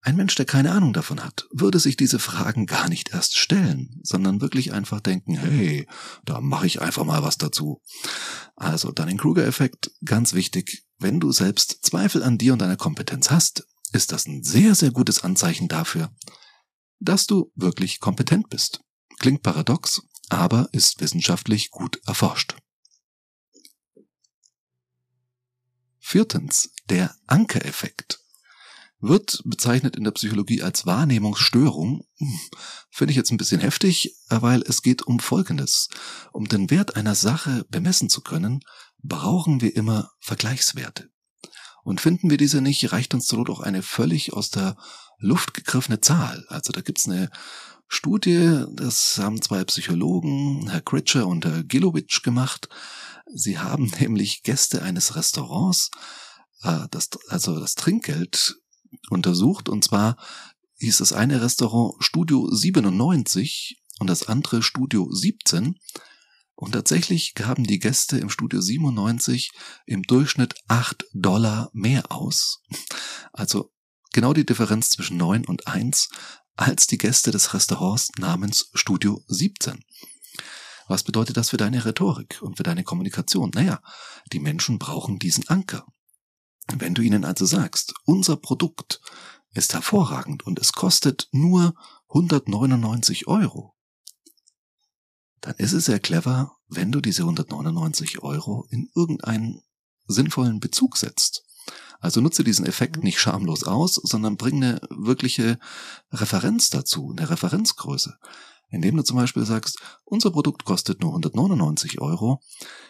Ein 0.04 0.16
Mensch, 0.16 0.34
der 0.34 0.44
keine 0.44 0.73
Ahnung 0.73 0.92
davon 0.92 1.25
hat, 1.25 1.49
würde 1.50 1.78
sich 1.78 1.96
diese 1.96 2.18
Fragen 2.18 2.66
gar 2.66 2.90
nicht 2.90 3.14
erst 3.14 3.38
stellen, 3.38 4.00
sondern 4.02 4.42
wirklich 4.42 4.75
einfach 4.75 5.00
denken, 5.00 5.34
hey, 5.34 5.88
da 6.26 6.42
mache 6.42 6.66
ich 6.66 6.82
einfach 6.82 7.04
mal 7.04 7.23
was 7.23 7.38
dazu. 7.38 7.80
Also 8.54 8.92
Dunning-Kruger-Effekt, 8.92 9.92
ganz 10.04 10.34
wichtig, 10.34 10.84
wenn 10.99 11.20
du 11.20 11.32
selbst 11.32 11.78
Zweifel 11.87 12.23
an 12.23 12.37
dir 12.37 12.52
und 12.52 12.58
deiner 12.58 12.76
Kompetenz 12.76 13.30
hast, 13.30 13.66
ist 13.92 14.12
das 14.12 14.26
ein 14.26 14.42
sehr, 14.42 14.75
sehr 14.75 14.90
gutes 14.90 15.25
Anzeichen 15.25 15.68
dafür, 15.68 16.14
dass 17.00 17.26
du 17.26 17.50
wirklich 17.54 17.99
kompetent 17.99 18.50
bist. 18.50 18.80
Klingt 19.20 19.42
paradox, 19.42 20.02
aber 20.28 20.68
ist 20.73 21.00
wissenschaftlich 21.00 21.70
gut 21.70 21.99
erforscht. 22.06 22.56
Viertens, 25.99 26.75
der 26.90 27.16
Ankereffekt 27.26 28.24
wird 29.06 29.42
bezeichnet 29.44 29.96
in 29.96 30.04
der 30.04 30.12
Psychologie 30.12 30.62
als 30.62 30.87
Wahrnehmungsstörung. 30.87 32.06
Hm, 32.16 32.40
finde 32.90 33.12
ich 33.12 33.16
jetzt 33.16 33.30
ein 33.30 33.37
bisschen 33.37 33.61
heftig, 33.61 34.16
weil 34.28 34.62
es 34.62 34.82
geht 34.82 35.02
um 35.02 35.20
Folgendes. 35.20 35.88
Um 36.32 36.49
den 36.49 36.70
Wert 36.70 36.96
einer 36.96 37.14
Sache 37.14 37.64
bemessen 37.68 38.08
zu 38.08 38.23
können, 38.23 38.61
brauchen 39.02 39.61
wir 39.61 39.76
immer 39.76 40.11
Vergleichswerte. 40.20 41.11
Und 41.84 42.00
finden 42.00 42.30
wir 42.30 42.38
diese 42.38 42.62
nicht, 42.62 42.92
reicht 42.92 43.12
uns 43.14 43.26
zur 43.26 43.38
Not 43.38 43.50
auch 43.50 43.61
eine 43.61 43.82
völlig 43.82 44.32
aus 44.32 44.50
der 44.50 44.76
Luft 45.18 45.54
gegriffene 45.54 46.00
Zahl. 46.00 46.44
Also 46.49 46.73
da 46.73 46.80
gibt's 46.80 47.06
eine 47.06 47.30
Studie, 47.88 48.64
das 48.73 49.18
haben 49.18 49.42
zwei 49.42 49.62
Psychologen, 49.64 50.68
Herr 50.70 50.80
Kritscher 50.80 51.26
und 51.26 51.44
Herr 51.44 51.62
Gilowitsch 51.62 52.23
gemacht. 52.23 52.68
Sie 53.32 53.58
haben 53.58 53.92
nämlich 54.00 54.42
Gäste 54.42 54.82
eines 54.82 55.14
Restaurants, 55.14 55.90
äh, 56.62 56.87
das, 56.90 57.11
also 57.28 57.61
das 57.61 57.75
Trinkgeld 57.75 58.56
untersucht. 59.11 59.69
Und 59.69 59.85
zwar 59.85 60.17
hieß 60.79 60.99
das 60.99 61.13
eine 61.13 61.43
Restaurant 61.43 61.95
Studio 62.01 62.49
97 62.51 63.83
und 63.99 64.09
das 64.09 64.29
andere 64.29 64.63
Studio 64.63 65.11
17. 65.11 65.79
Und 66.57 66.73
tatsächlich 66.73 67.35
gaben 67.35 67.65
die 67.65 67.79
Gäste 67.79 68.19
im 68.19 68.31
Studio 68.31 68.61
97 68.61 69.51
im 69.87 70.03
Durchschnitt 70.03 70.55
8 70.69 71.05
Dollar 71.13 71.71
mehr 71.73 72.13
aus. 72.13 72.63
Also 73.33 73.73
genau 74.13 74.33
die 74.33 74.47
Differenz 74.47 74.91
zwischen 74.91 75.17
9 75.17 75.45
und 75.47 75.67
1 75.67 76.09
als 76.57 76.87
die 76.87 76.99
Gäste 76.99 77.33
des 77.33 77.53
Restaurants 77.55 78.13
namens 78.19 78.71
Studio 78.75 79.25
17. 79.27 79.85
Was 80.87 81.03
bedeutet 81.03 81.37
das 81.37 81.51
für 81.51 81.57
deine 81.57 81.85
Rhetorik 81.85 82.41
und 82.43 82.57
für 82.57 82.63
deine 82.63 82.85
Kommunikation? 82.85 83.51
Naja, 83.55 83.81
die 84.33 84.39
Menschen 84.39 84.79
brauchen 84.79 85.19
diesen 85.19 85.49
Anker. 85.49 85.87
Wenn 86.73 86.94
du 86.94 87.02
ihnen 87.02 87.25
also 87.25 87.44
sagst, 87.44 87.94
unser 88.04 88.37
Produkt 88.37 89.00
ist 89.52 89.75
hervorragend 89.75 90.47
und 90.47 90.59
es 90.59 90.73
kostet 90.73 91.28
nur 91.33 91.75
199 92.09 93.26
Euro, 93.26 93.75
dann 95.40 95.54
ist 95.56 95.73
es 95.73 95.87
sehr 95.87 96.00
clever, 96.00 96.56
wenn 96.68 96.90
du 96.90 97.00
diese 97.00 97.23
199 97.23 98.23
Euro 98.23 98.66
in 98.71 98.90
irgendeinen 98.94 99.62
sinnvollen 100.06 100.59
Bezug 100.59 100.97
setzt. 100.97 101.44
Also 102.00 102.21
nutze 102.21 102.44
diesen 102.44 102.66
Effekt 102.66 103.02
nicht 103.02 103.18
schamlos 103.18 103.64
aus, 103.64 103.94
sondern 103.94 104.37
bring 104.37 104.56
eine 104.56 104.80
wirkliche 104.90 105.59
Referenz 106.11 106.71
dazu, 106.71 107.14
eine 107.16 107.28
Referenzgröße 107.30 108.18
indem 108.75 108.97
du 108.97 109.02
zum 109.02 109.16
Beispiel 109.16 109.45
sagst, 109.45 109.78
unser 110.04 110.31
Produkt 110.31 110.64
kostet 110.64 111.00
nur 111.00 111.11
199 111.11 112.00
Euro. 112.00 112.40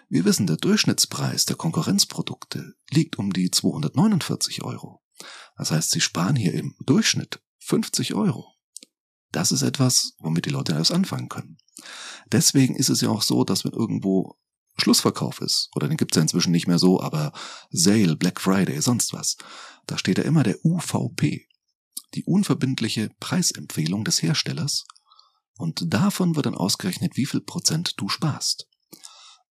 Wir 0.08 0.24
wissen, 0.24 0.46
der 0.46 0.56
Durchschnittspreis 0.56 1.44
der 1.44 1.56
Konkurrenzprodukte 1.56 2.74
liegt 2.90 3.18
um 3.18 3.32
die 3.32 3.50
249 3.50 4.62
Euro. 4.62 5.02
Das 5.56 5.70
heißt, 5.70 5.90
sie 5.90 6.00
sparen 6.00 6.36
hier 6.36 6.54
im 6.54 6.74
Durchschnitt 6.80 7.40
50 7.58 8.14
Euro. 8.14 8.54
Das 9.30 9.52
ist 9.52 9.62
etwas, 9.62 10.14
womit 10.18 10.46
die 10.46 10.50
Leute 10.50 10.74
alles 10.74 10.90
anfangen 10.90 11.28
können. 11.28 11.58
Deswegen 12.30 12.76
ist 12.76 12.88
es 12.88 13.00
ja 13.00 13.08
auch 13.08 13.22
so, 13.22 13.44
dass 13.44 13.64
wenn 13.64 13.72
irgendwo 13.72 14.38
Schlussverkauf 14.76 15.40
ist, 15.40 15.70
oder 15.76 15.88
den 15.88 15.96
gibt 15.96 16.12
es 16.12 16.16
ja 16.16 16.22
inzwischen 16.22 16.50
nicht 16.50 16.66
mehr 16.66 16.78
so, 16.78 17.00
aber 17.00 17.32
Sale, 17.70 18.16
Black 18.16 18.40
Friday, 18.40 18.80
sonst 18.80 19.12
was, 19.12 19.36
da 19.86 19.98
steht 19.98 20.18
ja 20.18 20.24
immer 20.24 20.42
der 20.42 20.64
UVP, 20.64 21.46
die 22.14 22.24
unverbindliche 22.24 23.10
Preisempfehlung 23.20 24.04
des 24.04 24.22
Herstellers, 24.22 24.84
und 25.56 25.92
davon 25.92 26.36
wird 26.36 26.46
dann 26.46 26.56
ausgerechnet, 26.56 27.16
wie 27.16 27.26
viel 27.26 27.40
Prozent 27.40 27.94
du 27.96 28.08
sparst. 28.08 28.68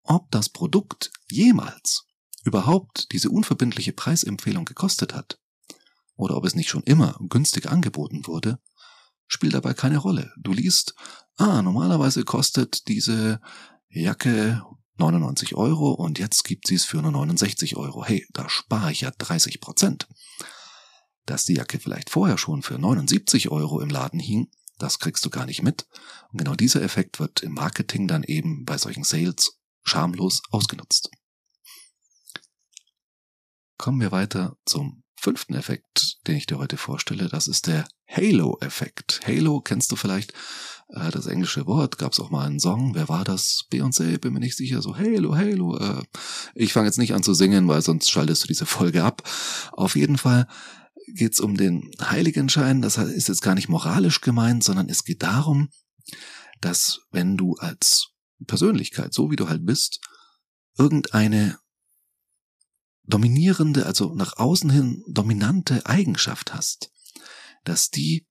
Ob 0.03 0.29
das 0.31 0.49
Produkt 0.49 1.11
jemals 1.29 2.05
überhaupt 2.43 3.11
diese 3.13 3.29
unverbindliche 3.29 3.93
Preisempfehlung 3.93 4.65
gekostet 4.65 5.13
hat, 5.13 5.39
oder 6.15 6.37
ob 6.37 6.45
es 6.45 6.55
nicht 6.55 6.69
schon 6.69 6.83
immer 6.83 7.17
günstig 7.29 7.69
angeboten 7.69 8.27
wurde, 8.27 8.59
spielt 9.27 9.53
dabei 9.53 9.73
keine 9.73 9.97
Rolle. 9.97 10.31
Du 10.37 10.53
liest, 10.53 10.93
ah, 11.37 11.61
normalerweise 11.61 12.23
kostet 12.23 12.87
diese 12.87 13.39
Jacke 13.89 14.63
99 14.97 15.55
Euro 15.55 15.91
und 15.91 16.19
jetzt 16.19 16.43
gibt 16.43 16.67
sie 16.67 16.75
es 16.75 16.85
für 16.85 17.01
nur 17.01 17.11
69 17.11 17.77
Euro. 17.77 18.05
Hey, 18.05 18.27
da 18.31 18.49
spare 18.49 18.91
ich 18.91 19.01
ja 19.01 19.11
30 19.11 19.59
Prozent. 19.59 20.07
Dass 21.25 21.45
die 21.45 21.55
Jacke 21.55 21.79
vielleicht 21.79 22.09
vorher 22.09 22.37
schon 22.37 22.61
für 22.61 22.77
79 22.77 23.49
Euro 23.49 23.79
im 23.79 23.89
Laden 23.89 24.19
hing, 24.19 24.49
das 24.83 24.99
kriegst 24.99 25.23
du 25.25 25.29
gar 25.29 25.45
nicht 25.45 25.63
mit. 25.63 25.87
Und 26.31 26.39
genau 26.39 26.55
dieser 26.55 26.81
Effekt 26.81 27.19
wird 27.19 27.41
im 27.41 27.53
Marketing 27.53 28.07
dann 28.07 28.23
eben 28.23 28.65
bei 28.65 28.77
solchen 28.77 29.05
Sales 29.05 29.57
schamlos 29.83 30.41
ausgenutzt. 30.51 31.09
Kommen 33.77 34.01
wir 34.01 34.11
weiter 34.11 34.57
zum 34.65 35.03
fünften 35.15 35.53
Effekt, 35.53 36.17
den 36.27 36.35
ich 36.35 36.47
dir 36.47 36.57
heute 36.57 36.75
vorstelle. 36.75 37.29
Das 37.29 37.47
ist 37.47 37.67
der 37.67 37.87
Halo-Effekt. 38.09 39.21
Halo 39.25 39.61
kennst 39.61 39.89
du 39.93 39.95
vielleicht, 39.95 40.33
äh, 40.89 41.11
das 41.11 41.27
englische 41.27 41.65
Wort, 41.65 41.97
gab 41.97 42.11
es 42.11 42.19
auch 42.19 42.29
mal 42.29 42.45
einen 42.45 42.59
Song. 42.59 42.93
Wer 42.93 43.07
war 43.07 43.23
das? 43.23 43.65
Beyoncé, 43.71 44.17
bin 44.19 44.33
mir 44.33 44.41
nicht 44.41 44.57
sicher. 44.57 44.81
So 44.81 44.97
Halo, 44.97 45.37
Halo. 45.37 45.77
Äh, 45.77 46.03
ich 46.55 46.73
fange 46.73 46.87
jetzt 46.87 46.99
nicht 46.99 47.13
an 47.13 47.23
zu 47.23 47.33
singen, 47.33 47.69
weil 47.69 47.81
sonst 47.81 48.11
schaltest 48.11 48.43
du 48.43 48.47
diese 48.47 48.65
Folge 48.65 49.05
ab. 49.05 49.23
Auf 49.71 49.95
jeden 49.95 50.17
Fall 50.17 50.45
geht 51.07 51.33
es 51.33 51.39
um 51.39 51.55
den 51.55 51.91
Heiligenschein. 51.99 52.81
Das 52.81 52.97
ist 52.97 53.27
jetzt 53.27 53.41
gar 53.41 53.55
nicht 53.55 53.69
moralisch 53.69 54.21
gemeint, 54.21 54.63
sondern 54.63 54.89
es 54.89 55.03
geht 55.03 55.23
darum, 55.23 55.69
dass 56.61 57.01
wenn 57.11 57.37
du 57.37 57.55
als 57.55 58.09
Persönlichkeit, 58.47 59.13
so 59.13 59.31
wie 59.31 59.35
du 59.35 59.49
halt 59.49 59.65
bist, 59.65 59.99
irgendeine 60.77 61.59
dominierende, 63.05 63.85
also 63.85 64.15
nach 64.15 64.37
außen 64.37 64.69
hin 64.69 65.03
dominante 65.07 65.85
Eigenschaft 65.85 66.53
hast, 66.53 66.91
dass 67.63 67.89
die 67.89 68.25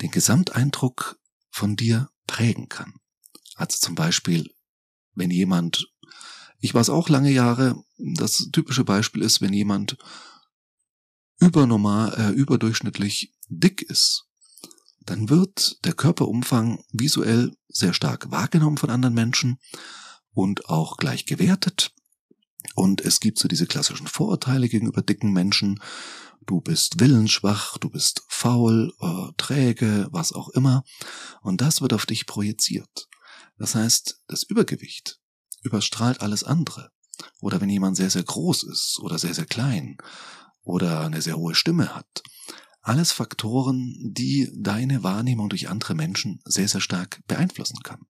den 0.00 0.10
Gesamteindruck 0.10 1.18
von 1.50 1.76
dir 1.76 2.10
prägen 2.26 2.68
kann. 2.68 2.94
Also 3.56 3.78
zum 3.78 3.94
Beispiel, 3.94 4.50
wenn 5.14 5.30
jemand, 5.30 5.86
ich 6.60 6.74
war 6.74 6.80
es 6.80 6.90
auch 6.90 7.08
lange 7.08 7.30
Jahre, 7.30 7.76
das 7.98 8.48
typische 8.52 8.84
Beispiel 8.84 9.22
ist, 9.22 9.40
wenn 9.40 9.52
jemand 9.52 9.96
übernormal, 11.44 12.14
äh, 12.18 12.30
überdurchschnittlich 12.30 13.34
dick 13.48 13.82
ist, 13.82 14.26
dann 15.06 15.28
wird 15.28 15.84
der 15.84 15.92
Körperumfang 15.92 16.82
visuell 16.92 17.54
sehr 17.68 17.92
stark 17.92 18.30
wahrgenommen 18.30 18.78
von 18.78 18.90
anderen 18.90 19.14
Menschen 19.14 19.58
und 20.32 20.68
auch 20.68 20.96
gleich 20.96 21.26
gewertet. 21.26 21.92
Und 22.74 23.02
es 23.02 23.20
gibt 23.20 23.38
so 23.38 23.46
diese 23.46 23.66
klassischen 23.66 24.06
Vorurteile 24.06 24.68
gegenüber 24.68 25.02
dicken 25.02 25.32
Menschen. 25.32 25.80
Du 26.46 26.60
bist 26.60 26.98
willensschwach, 27.00 27.78
du 27.78 27.90
bist 27.90 28.22
faul, 28.28 28.92
äh, 29.00 29.32
träge, 29.36 30.08
was 30.10 30.32
auch 30.32 30.48
immer. 30.50 30.84
Und 31.42 31.60
das 31.60 31.82
wird 31.82 31.92
auf 31.92 32.06
dich 32.06 32.26
projiziert. 32.26 33.08
Das 33.58 33.74
heißt, 33.74 34.22
das 34.26 34.42
Übergewicht 34.42 35.20
überstrahlt 35.62 36.20
alles 36.20 36.42
andere. 36.42 36.90
Oder 37.40 37.60
wenn 37.60 37.70
jemand 37.70 37.96
sehr, 37.96 38.10
sehr 38.10 38.24
groß 38.24 38.64
ist 38.64 38.98
oder 39.00 39.18
sehr, 39.18 39.34
sehr 39.34 39.46
klein 39.46 39.96
oder 40.64 41.00
eine 41.02 41.22
sehr 41.22 41.36
hohe 41.36 41.54
Stimme 41.54 41.94
hat. 41.94 42.22
Alles 42.80 43.12
Faktoren, 43.12 43.94
die 44.12 44.50
deine 44.54 45.02
Wahrnehmung 45.02 45.48
durch 45.48 45.68
andere 45.68 45.94
Menschen 45.94 46.40
sehr, 46.44 46.68
sehr 46.68 46.80
stark 46.80 47.20
beeinflussen 47.26 47.78
kann. 47.82 48.02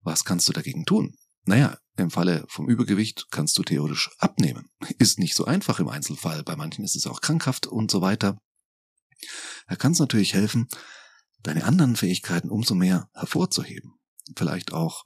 Was 0.00 0.24
kannst 0.24 0.48
du 0.48 0.52
dagegen 0.52 0.86
tun? 0.86 1.18
Naja, 1.44 1.78
im 1.96 2.10
Falle 2.10 2.44
vom 2.48 2.68
Übergewicht 2.68 3.26
kannst 3.30 3.58
du 3.58 3.62
theoretisch 3.62 4.10
abnehmen. 4.18 4.70
Ist 4.98 5.18
nicht 5.18 5.34
so 5.34 5.44
einfach 5.44 5.80
im 5.80 5.88
Einzelfall. 5.88 6.42
Bei 6.42 6.56
manchen 6.56 6.84
ist 6.84 6.96
es 6.96 7.06
auch 7.06 7.20
krankhaft 7.20 7.66
und 7.66 7.90
so 7.90 8.00
weiter. 8.00 8.38
Da 9.66 9.76
kann 9.76 9.92
es 9.92 9.98
natürlich 9.98 10.34
helfen, 10.34 10.68
deine 11.42 11.64
anderen 11.64 11.96
Fähigkeiten 11.96 12.50
umso 12.50 12.74
mehr 12.74 13.10
hervorzuheben. 13.14 13.94
Vielleicht 14.36 14.72
auch 14.72 15.04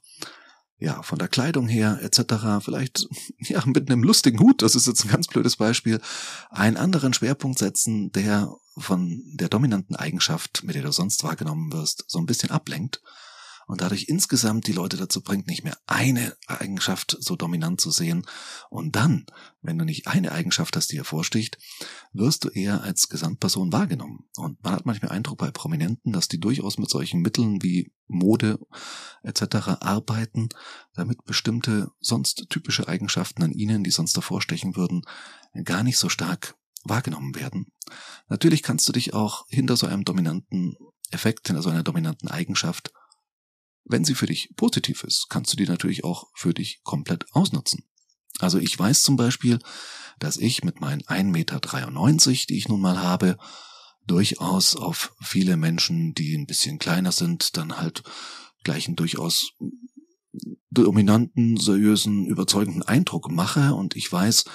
ja, 0.83 1.01
von 1.01 1.17
der 1.17 1.29
Kleidung 1.29 1.69
her 1.69 1.99
etc. 2.01 2.61
Vielleicht 2.61 3.07
ja 3.39 3.63
mit 3.65 3.89
einem 3.89 4.03
lustigen 4.03 4.39
Hut, 4.39 4.61
das 4.61 4.75
ist 4.75 4.85
jetzt 4.85 5.05
ein 5.05 5.11
ganz 5.11 5.27
blödes 5.27 5.55
Beispiel, 5.55 6.01
einen 6.49 6.75
anderen 6.75 7.13
Schwerpunkt 7.13 7.57
setzen, 7.57 8.11
der 8.11 8.53
von 8.77 9.23
der 9.27 9.47
dominanten 9.47 9.95
Eigenschaft, 9.95 10.63
mit 10.65 10.75
der 10.75 10.83
du 10.83 10.91
sonst 10.91 11.23
wahrgenommen 11.23 11.71
wirst, 11.71 12.03
so 12.07 12.19
ein 12.19 12.25
bisschen 12.25 12.51
ablenkt 12.51 13.01
und 13.73 13.81
dadurch 13.81 14.05
insgesamt 14.07 14.67
die 14.67 14.71
Leute 14.71 14.97
dazu 14.97 15.23
bringt, 15.23 15.47
nicht 15.47 15.63
mehr 15.63 15.75
eine 15.87 16.37
Eigenschaft 16.45 17.17
so 17.19 17.35
dominant 17.35 17.81
zu 17.81 17.89
sehen. 17.89 18.23
Und 18.69 18.95
dann, 18.95 19.25
wenn 19.63 19.79
du 19.79 19.83
nicht 19.83 20.05
eine 20.05 20.31
Eigenschaft 20.31 20.77
hast, 20.77 20.91
die 20.91 20.97
hervorsticht, 20.97 21.57
wirst 22.11 22.43
du 22.43 22.49
eher 22.49 22.83
als 22.83 23.09
Gesamtperson 23.09 23.73
wahrgenommen. 23.73 24.25
Und 24.37 24.63
man 24.63 24.73
hat 24.73 24.85
manchmal 24.85 25.09
Eindruck 25.09 25.39
bei 25.39 25.49
Prominenten, 25.49 26.13
dass 26.13 26.27
die 26.27 26.39
durchaus 26.39 26.77
mit 26.77 26.87
solchen 26.87 27.21
Mitteln 27.21 27.63
wie 27.63 27.91
Mode 28.05 28.59
etc. 29.23 29.55
arbeiten, 29.79 30.49
damit 30.93 31.25
bestimmte 31.25 31.89
sonst 31.99 32.45
typische 32.51 32.87
Eigenschaften 32.87 33.41
an 33.41 33.53
ihnen, 33.53 33.83
die 33.83 33.89
sonst 33.89 34.15
davor 34.15 34.43
stechen 34.43 34.75
würden, 34.75 35.01
gar 35.63 35.81
nicht 35.81 35.97
so 35.97 36.09
stark 36.09 36.53
wahrgenommen 36.83 37.33
werden. 37.33 37.71
Natürlich 38.27 38.61
kannst 38.61 38.87
du 38.87 38.91
dich 38.91 39.15
auch 39.15 39.47
hinter 39.49 39.77
so 39.77 39.87
einem 39.87 40.05
dominanten 40.05 40.77
Effekt, 41.09 41.47
hinter 41.47 41.63
so 41.63 41.71
einer 41.71 41.81
dominanten 41.81 42.29
Eigenschaft 42.29 42.93
wenn 43.85 44.05
sie 44.05 44.15
für 44.15 44.27
dich 44.27 44.49
positiv 44.55 45.03
ist, 45.03 45.27
kannst 45.29 45.51
du 45.53 45.57
die 45.57 45.65
natürlich 45.65 46.03
auch 46.03 46.27
für 46.35 46.53
dich 46.53 46.81
komplett 46.83 47.25
ausnutzen. 47.31 47.83
Also 48.39 48.57
ich 48.57 48.77
weiß 48.77 49.03
zum 49.03 49.15
Beispiel, 49.15 49.59
dass 50.19 50.37
ich 50.37 50.63
mit 50.63 50.81
meinen 50.81 51.01
1,93 51.01 51.25
Meter, 51.31 51.59
die 52.49 52.57
ich 52.57 52.67
nun 52.67 52.81
mal 52.81 53.01
habe, 53.01 53.37
durchaus 54.05 54.75
auf 54.75 55.13
viele 55.21 55.57
Menschen, 55.57 56.13
die 56.13 56.35
ein 56.35 56.45
bisschen 56.45 56.79
kleiner 56.79 57.11
sind, 57.11 57.57
dann 57.57 57.77
halt 57.77 58.03
gleich 58.63 58.87
einen 58.87 58.95
durchaus 58.95 59.51
dominanten, 60.71 61.57
seriösen, 61.57 62.25
überzeugenden 62.25 62.81
Eindruck 62.81 63.29
mache 63.29 63.75
und 63.75 63.95
ich 63.95 64.11
weiß, 64.11 64.45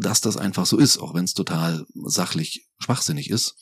dass 0.00 0.20
das 0.22 0.36
einfach 0.36 0.64
so 0.64 0.78
ist, 0.78 0.98
auch 0.98 1.14
wenn 1.14 1.24
es 1.24 1.34
total 1.34 1.84
sachlich 1.94 2.68
schwachsinnig 2.78 3.28
ist. 3.28 3.56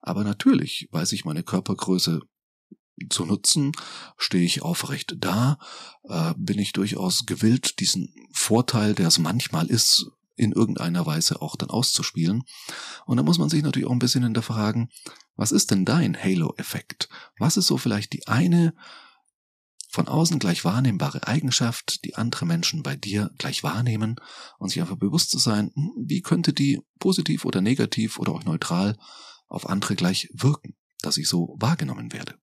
Aber 0.00 0.24
natürlich 0.24 0.88
weiß 0.90 1.12
ich 1.12 1.24
meine 1.24 1.44
Körpergröße 1.44 2.20
zu 3.08 3.24
nutzen, 3.24 3.72
stehe 4.16 4.44
ich 4.44 4.62
aufrecht 4.62 5.16
da, 5.18 5.58
äh, 6.04 6.34
bin 6.36 6.58
ich 6.58 6.72
durchaus 6.72 7.26
gewillt, 7.26 7.80
diesen 7.80 8.12
Vorteil, 8.32 8.94
der 8.94 9.08
es 9.08 9.18
manchmal 9.18 9.66
ist, 9.66 10.10
in 10.36 10.52
irgendeiner 10.52 11.04
Weise 11.04 11.42
auch 11.42 11.56
dann 11.56 11.70
auszuspielen. 11.70 12.44
Und 13.06 13.16
da 13.16 13.22
muss 13.22 13.38
man 13.38 13.48
sich 13.48 13.62
natürlich 13.62 13.88
auch 13.88 13.92
ein 13.92 13.98
bisschen 13.98 14.22
hinterfragen, 14.22 14.90
was 15.36 15.52
ist 15.52 15.70
denn 15.70 15.84
dein 15.84 16.16
Halo-Effekt? 16.16 17.08
Was 17.38 17.56
ist 17.56 17.66
so 17.66 17.76
vielleicht 17.76 18.12
die 18.12 18.26
eine 18.26 18.74
von 19.90 20.06
außen 20.06 20.38
gleich 20.38 20.64
wahrnehmbare 20.64 21.26
Eigenschaft, 21.26 22.04
die 22.04 22.16
andere 22.16 22.44
Menschen 22.44 22.82
bei 22.82 22.94
dir 22.94 23.30
gleich 23.38 23.62
wahrnehmen 23.62 24.16
und 24.58 24.68
sich 24.68 24.80
einfach 24.80 24.96
bewusst 24.96 25.30
zu 25.30 25.38
sein, 25.38 25.70
hm, 25.74 25.92
wie 25.96 26.20
könnte 26.20 26.52
die 26.52 26.80
positiv 26.98 27.44
oder 27.44 27.60
negativ 27.60 28.18
oder 28.18 28.32
auch 28.32 28.44
neutral 28.44 28.98
auf 29.48 29.68
andere 29.68 29.96
gleich 29.96 30.28
wirken, 30.32 30.76
dass 31.00 31.16
ich 31.16 31.28
so 31.28 31.56
wahrgenommen 31.58 32.12
werde. 32.12 32.34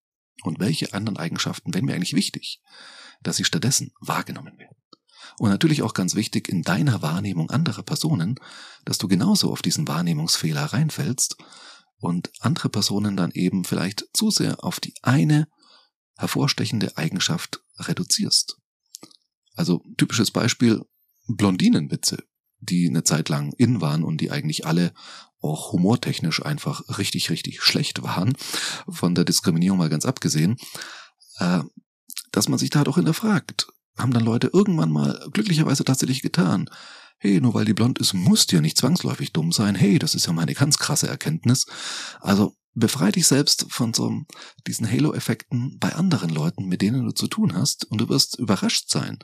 Und 0.44 0.60
welche 0.60 0.94
anderen 0.94 1.18
Eigenschaften 1.18 1.74
wären 1.74 1.86
mir 1.86 1.96
eigentlich 1.96 2.14
wichtig, 2.14 2.62
dass 3.22 3.38
sie 3.38 3.46
stattdessen 3.46 3.92
wahrgenommen 4.00 4.58
werden? 4.58 4.78
Und 5.40 5.50
natürlich 5.50 5.82
auch 5.82 5.94
ganz 5.94 6.16
wichtig 6.16 6.48
in 6.50 6.62
deiner 6.62 7.02
Wahrnehmung 7.02 7.50
anderer 7.50 7.84
Personen, 7.84 8.36
dass 8.86 8.98
du 8.98 9.08
genauso 9.08 9.52
auf 9.52 9.62
diesen 9.62 9.88
Wahrnehmungsfehler 9.88 10.66
reinfällst 10.66 11.38
und 11.98 12.32
andere 12.40 12.70
Personen 12.70 13.18
dann 13.18 13.32
eben 13.32 13.64
vielleicht 13.66 14.06
zu 14.14 14.30
sehr 14.30 14.64
auf 14.64 14.80
die 14.80 14.94
eine 15.02 15.48
hervorstechende 16.18 16.96
Eigenschaft 16.98 17.62
reduzierst. 17.78 18.58
Also 19.56 19.84
typisches 19.98 20.32
Beispiel 20.32 20.82
Blondinenwitze, 21.28 22.24
die 22.66 22.90
eine 22.90 23.04
Zeit 23.04 23.30
lang 23.30 23.54
in 23.58 23.82
waren 23.82 24.04
und 24.04 24.22
die 24.22 24.32
eigentlich 24.32 24.66
alle 24.66 24.94
auch 25.42 25.72
humortechnisch 25.72 26.44
einfach 26.44 26.98
richtig, 26.98 27.30
richtig 27.30 27.62
schlecht 27.62 28.04
waren, 28.04 28.34
von 28.90 29.16
der 29.16 29.26
Diskriminierung 29.26 29.78
mal 29.78 29.90
ganz 29.90 30.06
abgesehen, 30.06 30.58
äh, 31.40 31.62
dass 32.32 32.50
man 32.50 32.60
sich 32.60 32.72
da 32.72 32.84
doch 32.84 32.96
hinterfragt. 32.96 33.68
Haben 33.98 34.14
dann 34.14 34.26
Leute 34.26 34.50
irgendwann 34.52 34.92
mal 34.92 35.26
glücklicherweise 35.32 35.86
tatsächlich 35.86 36.22
getan. 36.22 36.70
Hey, 37.18 37.40
nur 37.40 37.54
weil 37.54 37.66
die 37.66 37.74
blond 37.74 38.00
ist, 38.00 38.14
muss 38.14 38.46
die 38.46 38.56
ja 38.56 38.62
nicht 38.62 38.78
zwangsläufig 38.78 39.32
dumm 39.32 39.52
sein. 39.52 39.76
Hey, 39.76 40.00
das 40.00 40.16
ist 40.16 40.26
ja 40.26 40.34
meine 40.34 40.54
ganz 40.54 40.78
krasse 40.78 41.08
Erkenntnis. 41.08 41.66
Also 42.20 42.56
befrei 42.76 43.12
dich 43.12 43.26
selbst 43.26 43.66
von 43.70 43.94
so 43.94 44.26
diesen 44.68 44.90
Halo-Effekten 44.90 45.80
bei 45.80 45.96
anderen 45.96 46.30
Leuten, 46.30 46.66
mit 46.66 46.82
denen 46.82 47.06
du 47.06 47.12
zu 47.12 47.28
tun 47.28 47.56
hast, 47.56 47.86
und 47.86 48.00
du 48.00 48.10
wirst 48.10 48.38
überrascht 48.38 48.90
sein, 48.90 49.18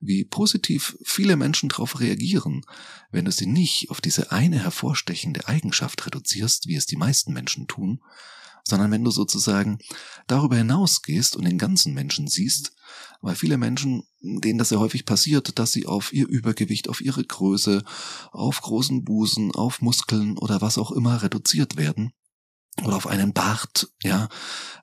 wie 0.00 0.24
positiv 0.24 0.96
viele 1.04 1.36
Menschen 1.36 1.68
darauf 1.68 2.00
reagieren, 2.00 2.62
wenn 3.10 3.24
du 3.24 3.32
sie 3.32 3.46
nicht 3.46 3.90
auf 3.90 4.00
diese 4.00 4.30
eine 4.30 4.62
hervorstechende 4.62 5.48
Eigenschaft 5.48 6.06
reduzierst, 6.06 6.68
wie 6.68 6.76
es 6.76 6.86
die 6.86 6.96
meisten 6.96 7.32
Menschen 7.32 7.66
tun, 7.66 8.00
sondern 8.64 8.92
wenn 8.92 9.02
du 9.02 9.10
sozusagen 9.10 9.78
darüber 10.28 10.56
hinausgehst 10.56 11.34
und 11.34 11.44
den 11.44 11.58
ganzen 11.58 11.94
Menschen 11.94 12.28
siehst, 12.28 12.72
weil 13.20 13.34
viele 13.34 13.58
Menschen, 13.58 14.04
denen 14.20 14.58
das 14.58 14.68
sehr 14.68 14.78
häufig 14.78 15.04
passiert, 15.04 15.58
dass 15.58 15.72
sie 15.72 15.86
auf 15.86 16.12
ihr 16.12 16.28
Übergewicht, 16.28 16.88
auf 16.88 17.00
ihre 17.00 17.24
Größe, 17.24 17.82
auf 18.30 18.60
großen 18.60 19.04
Busen, 19.04 19.50
auf 19.52 19.80
Muskeln 19.80 20.38
oder 20.38 20.60
was 20.60 20.78
auch 20.78 20.92
immer 20.92 21.22
reduziert 21.22 21.76
werden, 21.76 22.12
oder 22.82 22.96
auf 22.96 23.06
einen 23.06 23.32
Bart, 23.32 23.92
ja, 24.02 24.28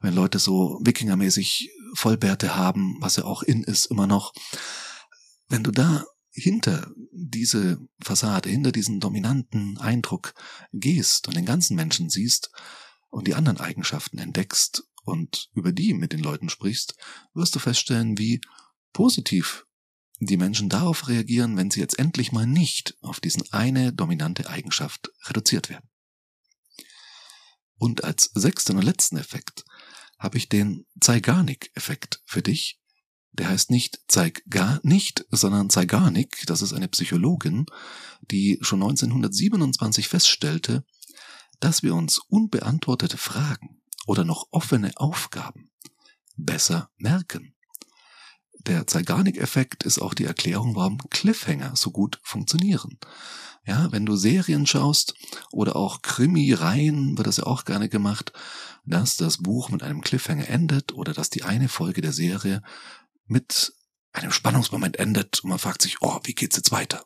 wenn 0.02 0.14
Leute 0.14 0.40
so 0.40 0.80
Wikingermäßig 0.82 1.72
Vollbärte 1.96 2.56
haben, 2.56 2.98
was 3.00 3.16
ja 3.16 3.26
auch 3.26 3.42
in 3.42 3.64
ist 3.64 3.88
immer 3.88 4.08
noch. 4.08 4.34
Wenn 5.48 5.64
du 5.64 5.72
da 5.72 6.06
hinter 6.32 6.92
diese 7.12 7.80
Fassade, 8.02 8.50
hinter 8.50 8.72
diesen 8.72 9.00
dominanten 9.00 9.78
Eindruck 9.80 10.34
gehst 10.72 11.28
und 11.28 11.36
den 11.36 11.46
ganzen 11.46 11.76
Menschen 11.76 12.10
siehst 12.10 12.52
und 13.10 13.28
die 13.28 13.36
anderen 13.36 13.60
Eigenschaften 13.60 14.20
entdeckst 14.20 14.84
und 15.04 15.50
über 15.54 15.72
die 15.72 15.94
mit 15.94 16.14
den 16.14 16.20
Leuten 16.20 16.50
sprichst, 16.50 16.96
wirst 17.34 17.56
du 17.56 17.60
feststellen, 17.60 18.18
wie 18.18 18.42
positiv 18.94 19.66
die 20.20 20.38
Menschen 20.38 20.70
darauf 20.70 21.08
reagieren, 21.08 21.58
wenn 21.58 21.72
sie 21.72 21.80
jetzt 21.80 21.98
endlich 21.98 22.32
mal 22.32 22.46
nicht 22.46 22.98
auf 23.02 23.20
diesen 23.20 23.44
eine 23.52 23.94
dominante 23.94 24.50
Eigenschaft 24.50 25.12
reduziert 25.26 25.70
werden. 25.70 25.90
Und 27.80 28.04
als 28.04 28.30
sechsten 28.36 28.78
und 28.78 28.84
letzten 28.84 29.18
Effekt 29.18 29.66
habe 30.20 30.38
ich 30.38 30.50
den 30.50 30.86
Zeigarnik-Effekt 31.00 32.22
für 32.26 32.44
dich. 32.44 32.80
Der 33.32 33.48
heißt 33.48 33.72
nicht 33.72 34.02
Zeig 34.08 34.44
gar 34.50 34.80
nicht, 34.84 35.26
sondern 35.32 35.70
Zeigarnik, 35.70 36.44
das 36.46 36.62
ist 36.62 36.74
eine 36.74 36.90
Psychologin, 36.90 37.66
die 38.22 38.60
schon 38.62 38.84
1927 38.84 40.10
feststellte, 40.10 40.84
dass 41.62 41.82
wir 41.82 41.96
uns 41.96 42.20
unbeantwortete 42.20 43.18
Fragen 43.18 43.82
oder 44.08 44.26
noch 44.26 44.48
offene 44.52 44.92
Aufgaben 44.98 45.72
besser 46.36 46.90
merken. 46.98 47.56
Der 48.60 48.88
Zeigarnik-Effekt 48.88 49.84
ist 49.84 50.00
auch 50.00 50.14
die 50.14 50.26
Erklärung, 50.26 50.76
warum 50.76 50.98
Cliffhanger 51.10 51.76
so 51.76 51.92
gut 51.92 52.20
funktionieren. 52.24 53.00
Ja, 53.66 53.92
wenn 53.92 54.06
du 54.06 54.16
Serien 54.16 54.66
schaust 54.66 55.14
oder 55.52 55.76
auch 55.76 56.02
Krimi-Reihen, 56.02 57.18
wird 57.18 57.28
das 57.28 57.38
ja 57.38 57.46
auch 57.46 57.66
gerne 57.66 57.88
gemacht, 57.88 58.34
dass 58.86 59.16
das 59.16 59.38
Buch 59.38 59.70
mit 59.70 59.84
einem 59.84 60.02
Cliffhanger 60.02 60.50
endet 60.50 60.94
oder 60.94 61.14
dass 61.14 61.30
die 61.30 61.44
eine 61.44 61.70
Folge 61.70 62.02
der 62.02 62.14
Serie 62.14 62.62
mit 63.26 63.74
einem 64.12 64.32
Spannungsmoment 64.32 64.98
endet 64.98 65.44
und 65.44 65.52
man 65.52 65.60
fragt 65.60 65.82
sich, 65.82 66.02
oh, 66.02 66.20
wie 66.24 66.34
geht's 66.34 66.58
jetzt 66.58 66.72
weiter? 66.72 67.06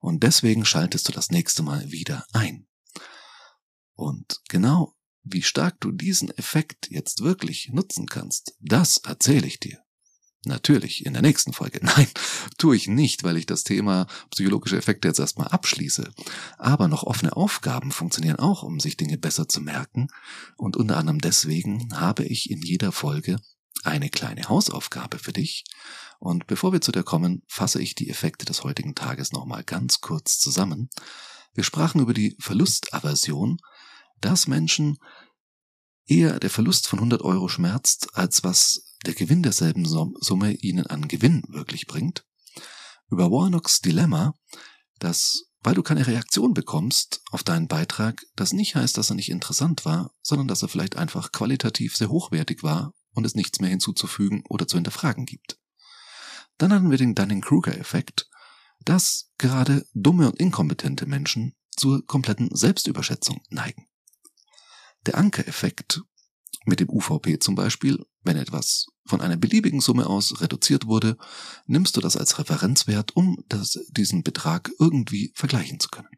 Und 0.00 0.22
deswegen 0.22 0.64
schaltest 0.64 1.08
du 1.08 1.12
das 1.12 1.30
nächste 1.30 1.62
Mal 1.62 1.90
wieder 1.90 2.26
ein. 2.32 2.66
Und 3.94 4.40
genau 4.48 4.94
wie 5.22 5.42
stark 5.42 5.80
du 5.80 5.92
diesen 5.92 6.30
Effekt 6.36 6.90
jetzt 6.90 7.22
wirklich 7.22 7.70
nutzen 7.72 8.06
kannst, 8.06 8.54
das 8.60 8.98
erzähle 8.98 9.46
ich 9.46 9.58
dir 9.60 9.83
Natürlich, 10.46 11.06
in 11.06 11.12
der 11.12 11.22
nächsten 11.22 11.52
Folge. 11.52 11.80
Nein, 11.82 12.08
tue 12.58 12.76
ich 12.76 12.88
nicht, 12.88 13.24
weil 13.24 13.36
ich 13.36 13.46
das 13.46 13.64
Thema 13.64 14.06
psychologische 14.30 14.76
Effekte 14.76 15.08
jetzt 15.08 15.20
erstmal 15.20 15.48
abschließe. 15.48 16.12
Aber 16.58 16.88
noch 16.88 17.02
offene 17.02 17.36
Aufgaben 17.36 17.92
funktionieren 17.92 18.38
auch, 18.38 18.62
um 18.62 18.80
sich 18.80 18.96
Dinge 18.96 19.18
besser 19.18 19.48
zu 19.48 19.60
merken. 19.60 20.08
Und 20.56 20.76
unter 20.76 20.96
anderem 20.96 21.20
deswegen 21.20 21.88
habe 21.94 22.24
ich 22.24 22.50
in 22.50 22.62
jeder 22.62 22.92
Folge 22.92 23.38
eine 23.82 24.08
kleine 24.08 24.48
Hausaufgabe 24.48 25.18
für 25.18 25.32
dich. 25.32 25.64
Und 26.18 26.46
bevor 26.46 26.72
wir 26.72 26.80
zu 26.80 26.92
der 26.92 27.02
kommen, 27.02 27.42
fasse 27.48 27.82
ich 27.82 27.94
die 27.94 28.08
Effekte 28.08 28.46
des 28.46 28.64
heutigen 28.64 28.94
Tages 28.94 29.32
nochmal 29.32 29.64
ganz 29.64 30.00
kurz 30.00 30.38
zusammen. 30.38 30.88
Wir 31.52 31.64
sprachen 31.64 32.00
über 32.00 32.14
die 32.14 32.36
Verlustaversion, 32.40 33.58
dass 34.20 34.48
Menschen 34.48 34.98
eher 36.06 36.40
der 36.40 36.50
Verlust 36.50 36.86
von 36.86 36.98
100 36.98 37.22
Euro 37.22 37.48
schmerzt, 37.48 38.08
als 38.14 38.44
was 38.44 38.93
der 39.06 39.14
Gewinn 39.14 39.42
derselben 39.42 39.84
Summe 39.84 40.52
ihnen 40.52 40.86
an 40.86 41.08
Gewinn 41.08 41.42
wirklich 41.48 41.86
bringt, 41.86 42.24
über 43.10 43.30
Warnocks 43.30 43.80
Dilemma, 43.80 44.34
dass, 44.98 45.44
weil 45.60 45.74
du 45.74 45.82
keine 45.82 46.06
Reaktion 46.06 46.54
bekommst 46.54 47.22
auf 47.30 47.42
deinen 47.42 47.68
Beitrag, 47.68 48.22
das 48.36 48.52
nicht 48.52 48.74
heißt, 48.74 48.96
dass 48.96 49.10
er 49.10 49.16
nicht 49.16 49.30
interessant 49.30 49.84
war, 49.84 50.10
sondern 50.22 50.48
dass 50.48 50.62
er 50.62 50.68
vielleicht 50.68 50.96
einfach 50.96 51.32
qualitativ 51.32 51.96
sehr 51.96 52.08
hochwertig 52.08 52.62
war 52.62 52.92
und 53.12 53.24
es 53.24 53.34
nichts 53.34 53.60
mehr 53.60 53.70
hinzuzufügen 53.70 54.42
oder 54.48 54.66
zu 54.66 54.76
hinterfragen 54.76 55.26
gibt. 55.26 55.58
Dann 56.58 56.72
hatten 56.72 56.90
wir 56.90 56.98
den 56.98 57.14
Dunning-Kruger-Effekt, 57.14 58.28
dass 58.84 59.30
gerade 59.38 59.86
dumme 59.94 60.28
und 60.28 60.38
inkompetente 60.38 61.06
Menschen 61.06 61.54
zur 61.76 62.04
kompletten 62.06 62.54
Selbstüberschätzung 62.54 63.40
neigen. 63.50 63.86
Der 65.06 65.16
Ankereffekt 65.16 66.02
mit 66.64 66.80
dem 66.80 66.88
UVP 66.88 67.38
zum 67.38 67.54
Beispiel, 67.54 68.04
wenn 68.22 68.36
etwas 68.36 68.86
von 69.06 69.20
einer 69.20 69.36
beliebigen 69.36 69.80
Summe 69.80 70.06
aus 70.06 70.40
reduziert 70.40 70.86
wurde, 70.86 71.16
nimmst 71.66 71.96
du 71.96 72.00
das 72.00 72.16
als 72.16 72.38
Referenzwert, 72.38 73.14
um 73.16 73.36
das, 73.48 73.78
diesen 73.90 74.22
Betrag 74.22 74.70
irgendwie 74.78 75.32
vergleichen 75.34 75.78
zu 75.78 75.88
können. 75.88 76.08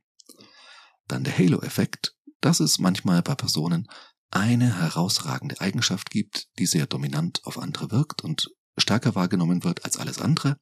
Dann 1.08 1.24
der 1.24 1.36
Halo-Effekt, 1.36 2.14
dass 2.40 2.60
es 2.60 2.78
manchmal 2.78 3.22
bei 3.22 3.34
Personen 3.34 3.88
eine 4.30 4.80
herausragende 4.80 5.60
Eigenschaft 5.60 6.10
gibt, 6.10 6.48
die 6.58 6.66
sehr 6.66 6.86
dominant 6.86 7.40
auf 7.44 7.58
andere 7.58 7.90
wirkt 7.90 8.22
und 8.22 8.50
stärker 8.76 9.14
wahrgenommen 9.14 9.64
wird 9.64 9.84
als 9.84 9.96
alles 9.96 10.20
andere. 10.20 10.58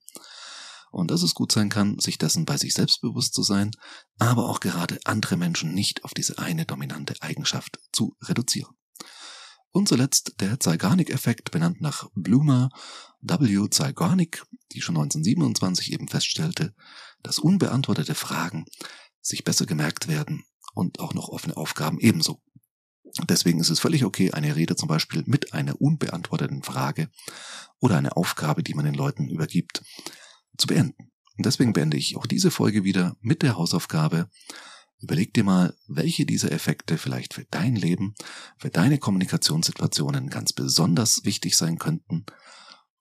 Und 0.91 1.11
dass 1.11 1.23
es 1.23 1.35
gut 1.35 1.51
sein 1.51 1.71
kann, 1.71 1.99
sich 1.99 2.19
dessen 2.19 2.45
bei 2.45 2.57
sich 2.57 2.73
selbst 2.73 3.01
bewusst 3.01 3.35
zu 3.35 3.43
sein, 3.43 3.73
aber 4.19 4.49
auch 4.49 4.61
gerade 4.61 5.01
andere 5.05 5.37
Menschen 5.37 5.75
nicht 5.75 6.05
auf 6.05 6.15
diese 6.15 6.39
eine 6.39 6.67
dominante 6.67 7.17
Eigenschaft 7.21 7.81
zu 7.93 8.17
reduzieren. 8.23 8.77
Und 9.75 9.89
zuletzt 9.89 10.41
der 10.41 10.61
Zeigarnik-Effekt, 10.61 11.51
benannt 11.51 11.81
nach 11.81 12.09
Bloomer 12.15 12.71
W. 13.23 13.69
Zeigarnik, 13.71 14.45
die 14.71 14.81
schon 14.81 14.97
1927 14.97 15.93
eben 15.93 16.07
feststellte, 16.07 16.77
dass 17.25 17.41
unbeantwortete 17.41 18.15
Fragen 18.15 18.67
sich 19.21 19.43
besser 19.43 19.67
gemerkt 19.67 20.07
werden 20.07 20.45
und 20.75 21.01
auch 21.01 21.13
noch 21.13 21.29
offene 21.29 21.57
Aufgaben 21.57 21.99
ebenso. 21.99 22.41
Deswegen 23.29 23.59
ist 23.59 23.69
es 23.69 23.81
völlig 23.81 24.05
okay, 24.05 24.31
eine 24.31 24.55
Rede 24.55 24.77
zum 24.77 24.87
Beispiel 24.87 25.25
mit 25.27 25.55
einer 25.55 25.81
unbeantworteten 25.81 26.63
Frage 26.63 27.11
oder 27.81 27.99
einer 27.99 28.17
Aufgabe, 28.17 28.63
die 28.63 28.75
man 28.75 28.85
den 28.85 28.95
Leuten 28.95 29.29
übergibt, 29.29 29.83
zu 30.57 30.69
beenden. 30.69 31.11
Und 31.37 31.47
deswegen 31.47 31.73
beende 31.73 31.97
ich 31.97 32.17
auch 32.17 32.27
diese 32.27 32.53
Folge 32.53 32.85
wieder 32.85 33.17
mit 33.21 33.43
der 33.43 33.57
Hausaufgabe, 33.57 34.31
Überleg 35.05 35.35
dir 35.35 35.45
mal, 35.45 35.77
welche 35.87 36.25
dieser 36.25 36.51
Effekte 36.51 36.97
vielleicht 36.97 37.35
für 37.35 37.45
dein 37.51 37.77
Leben, 37.77 38.15
für 38.57 38.71
deine 38.71 38.97
Kommunikationssituationen 38.97 40.31
ganz 40.31 40.55
besonders 40.55 41.27
wichtig 41.27 41.57
sein 41.57 41.79
könnten 41.79 42.25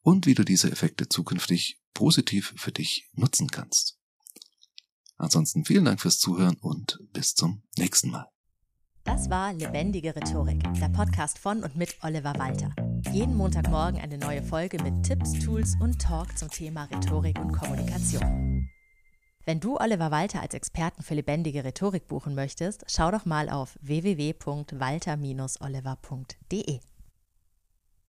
und 0.02 0.26
wie 0.26 0.34
du 0.34 0.44
diese 0.44 0.70
Effekte 0.70 1.08
zukünftig 1.08 1.80
positiv 1.94 2.56
für 2.58 2.74
dich 2.74 3.10
nutzen 3.14 3.48
kannst. 3.48 3.98
Ansonsten 5.16 5.64
vielen 5.64 5.86
Dank 5.86 6.02
fürs 6.02 6.20
Zuhören 6.20 6.58
und 6.60 7.00
bis 7.14 7.36
zum 7.36 7.64
nächsten 7.78 8.12
Mal. 8.12 8.28
Das 9.06 9.30
war 9.30 9.54
Lebendige 9.54 10.14
Rhetorik, 10.14 10.62
der 10.82 10.90
Podcast 10.90 11.40
von 11.40 11.64
und 11.64 11.78
mit 11.78 11.96
Oliver 12.02 12.34
Walter. 12.38 12.76
Jeden 13.14 13.38
Montagmorgen 13.38 14.02
eine 14.02 14.18
neue 14.18 14.44
Folge 14.44 14.84
mit 14.84 15.04
Tipps, 15.04 15.40
Tools 15.40 15.76
und 15.80 16.02
Talk 16.02 16.38
zum 16.38 16.50
Thema 16.50 16.84
Rhetorik 16.84 17.40
und 17.40 17.54
Kommunikation. 17.54 18.70
Wenn 19.46 19.60
du 19.60 19.78
Oliver 19.78 20.10
Walter 20.10 20.42
als 20.42 20.54
Experten 20.54 21.04
für 21.04 21.16
lebendige 21.16 21.66
Rhetorik 21.66 22.08
buchen 22.08 22.34
möchtest, 22.34 22.86
schau 22.88 23.12
doch 23.12 23.26
mal 23.26 23.50
auf 23.50 23.78
www.walter-oliver.de. 23.82 26.80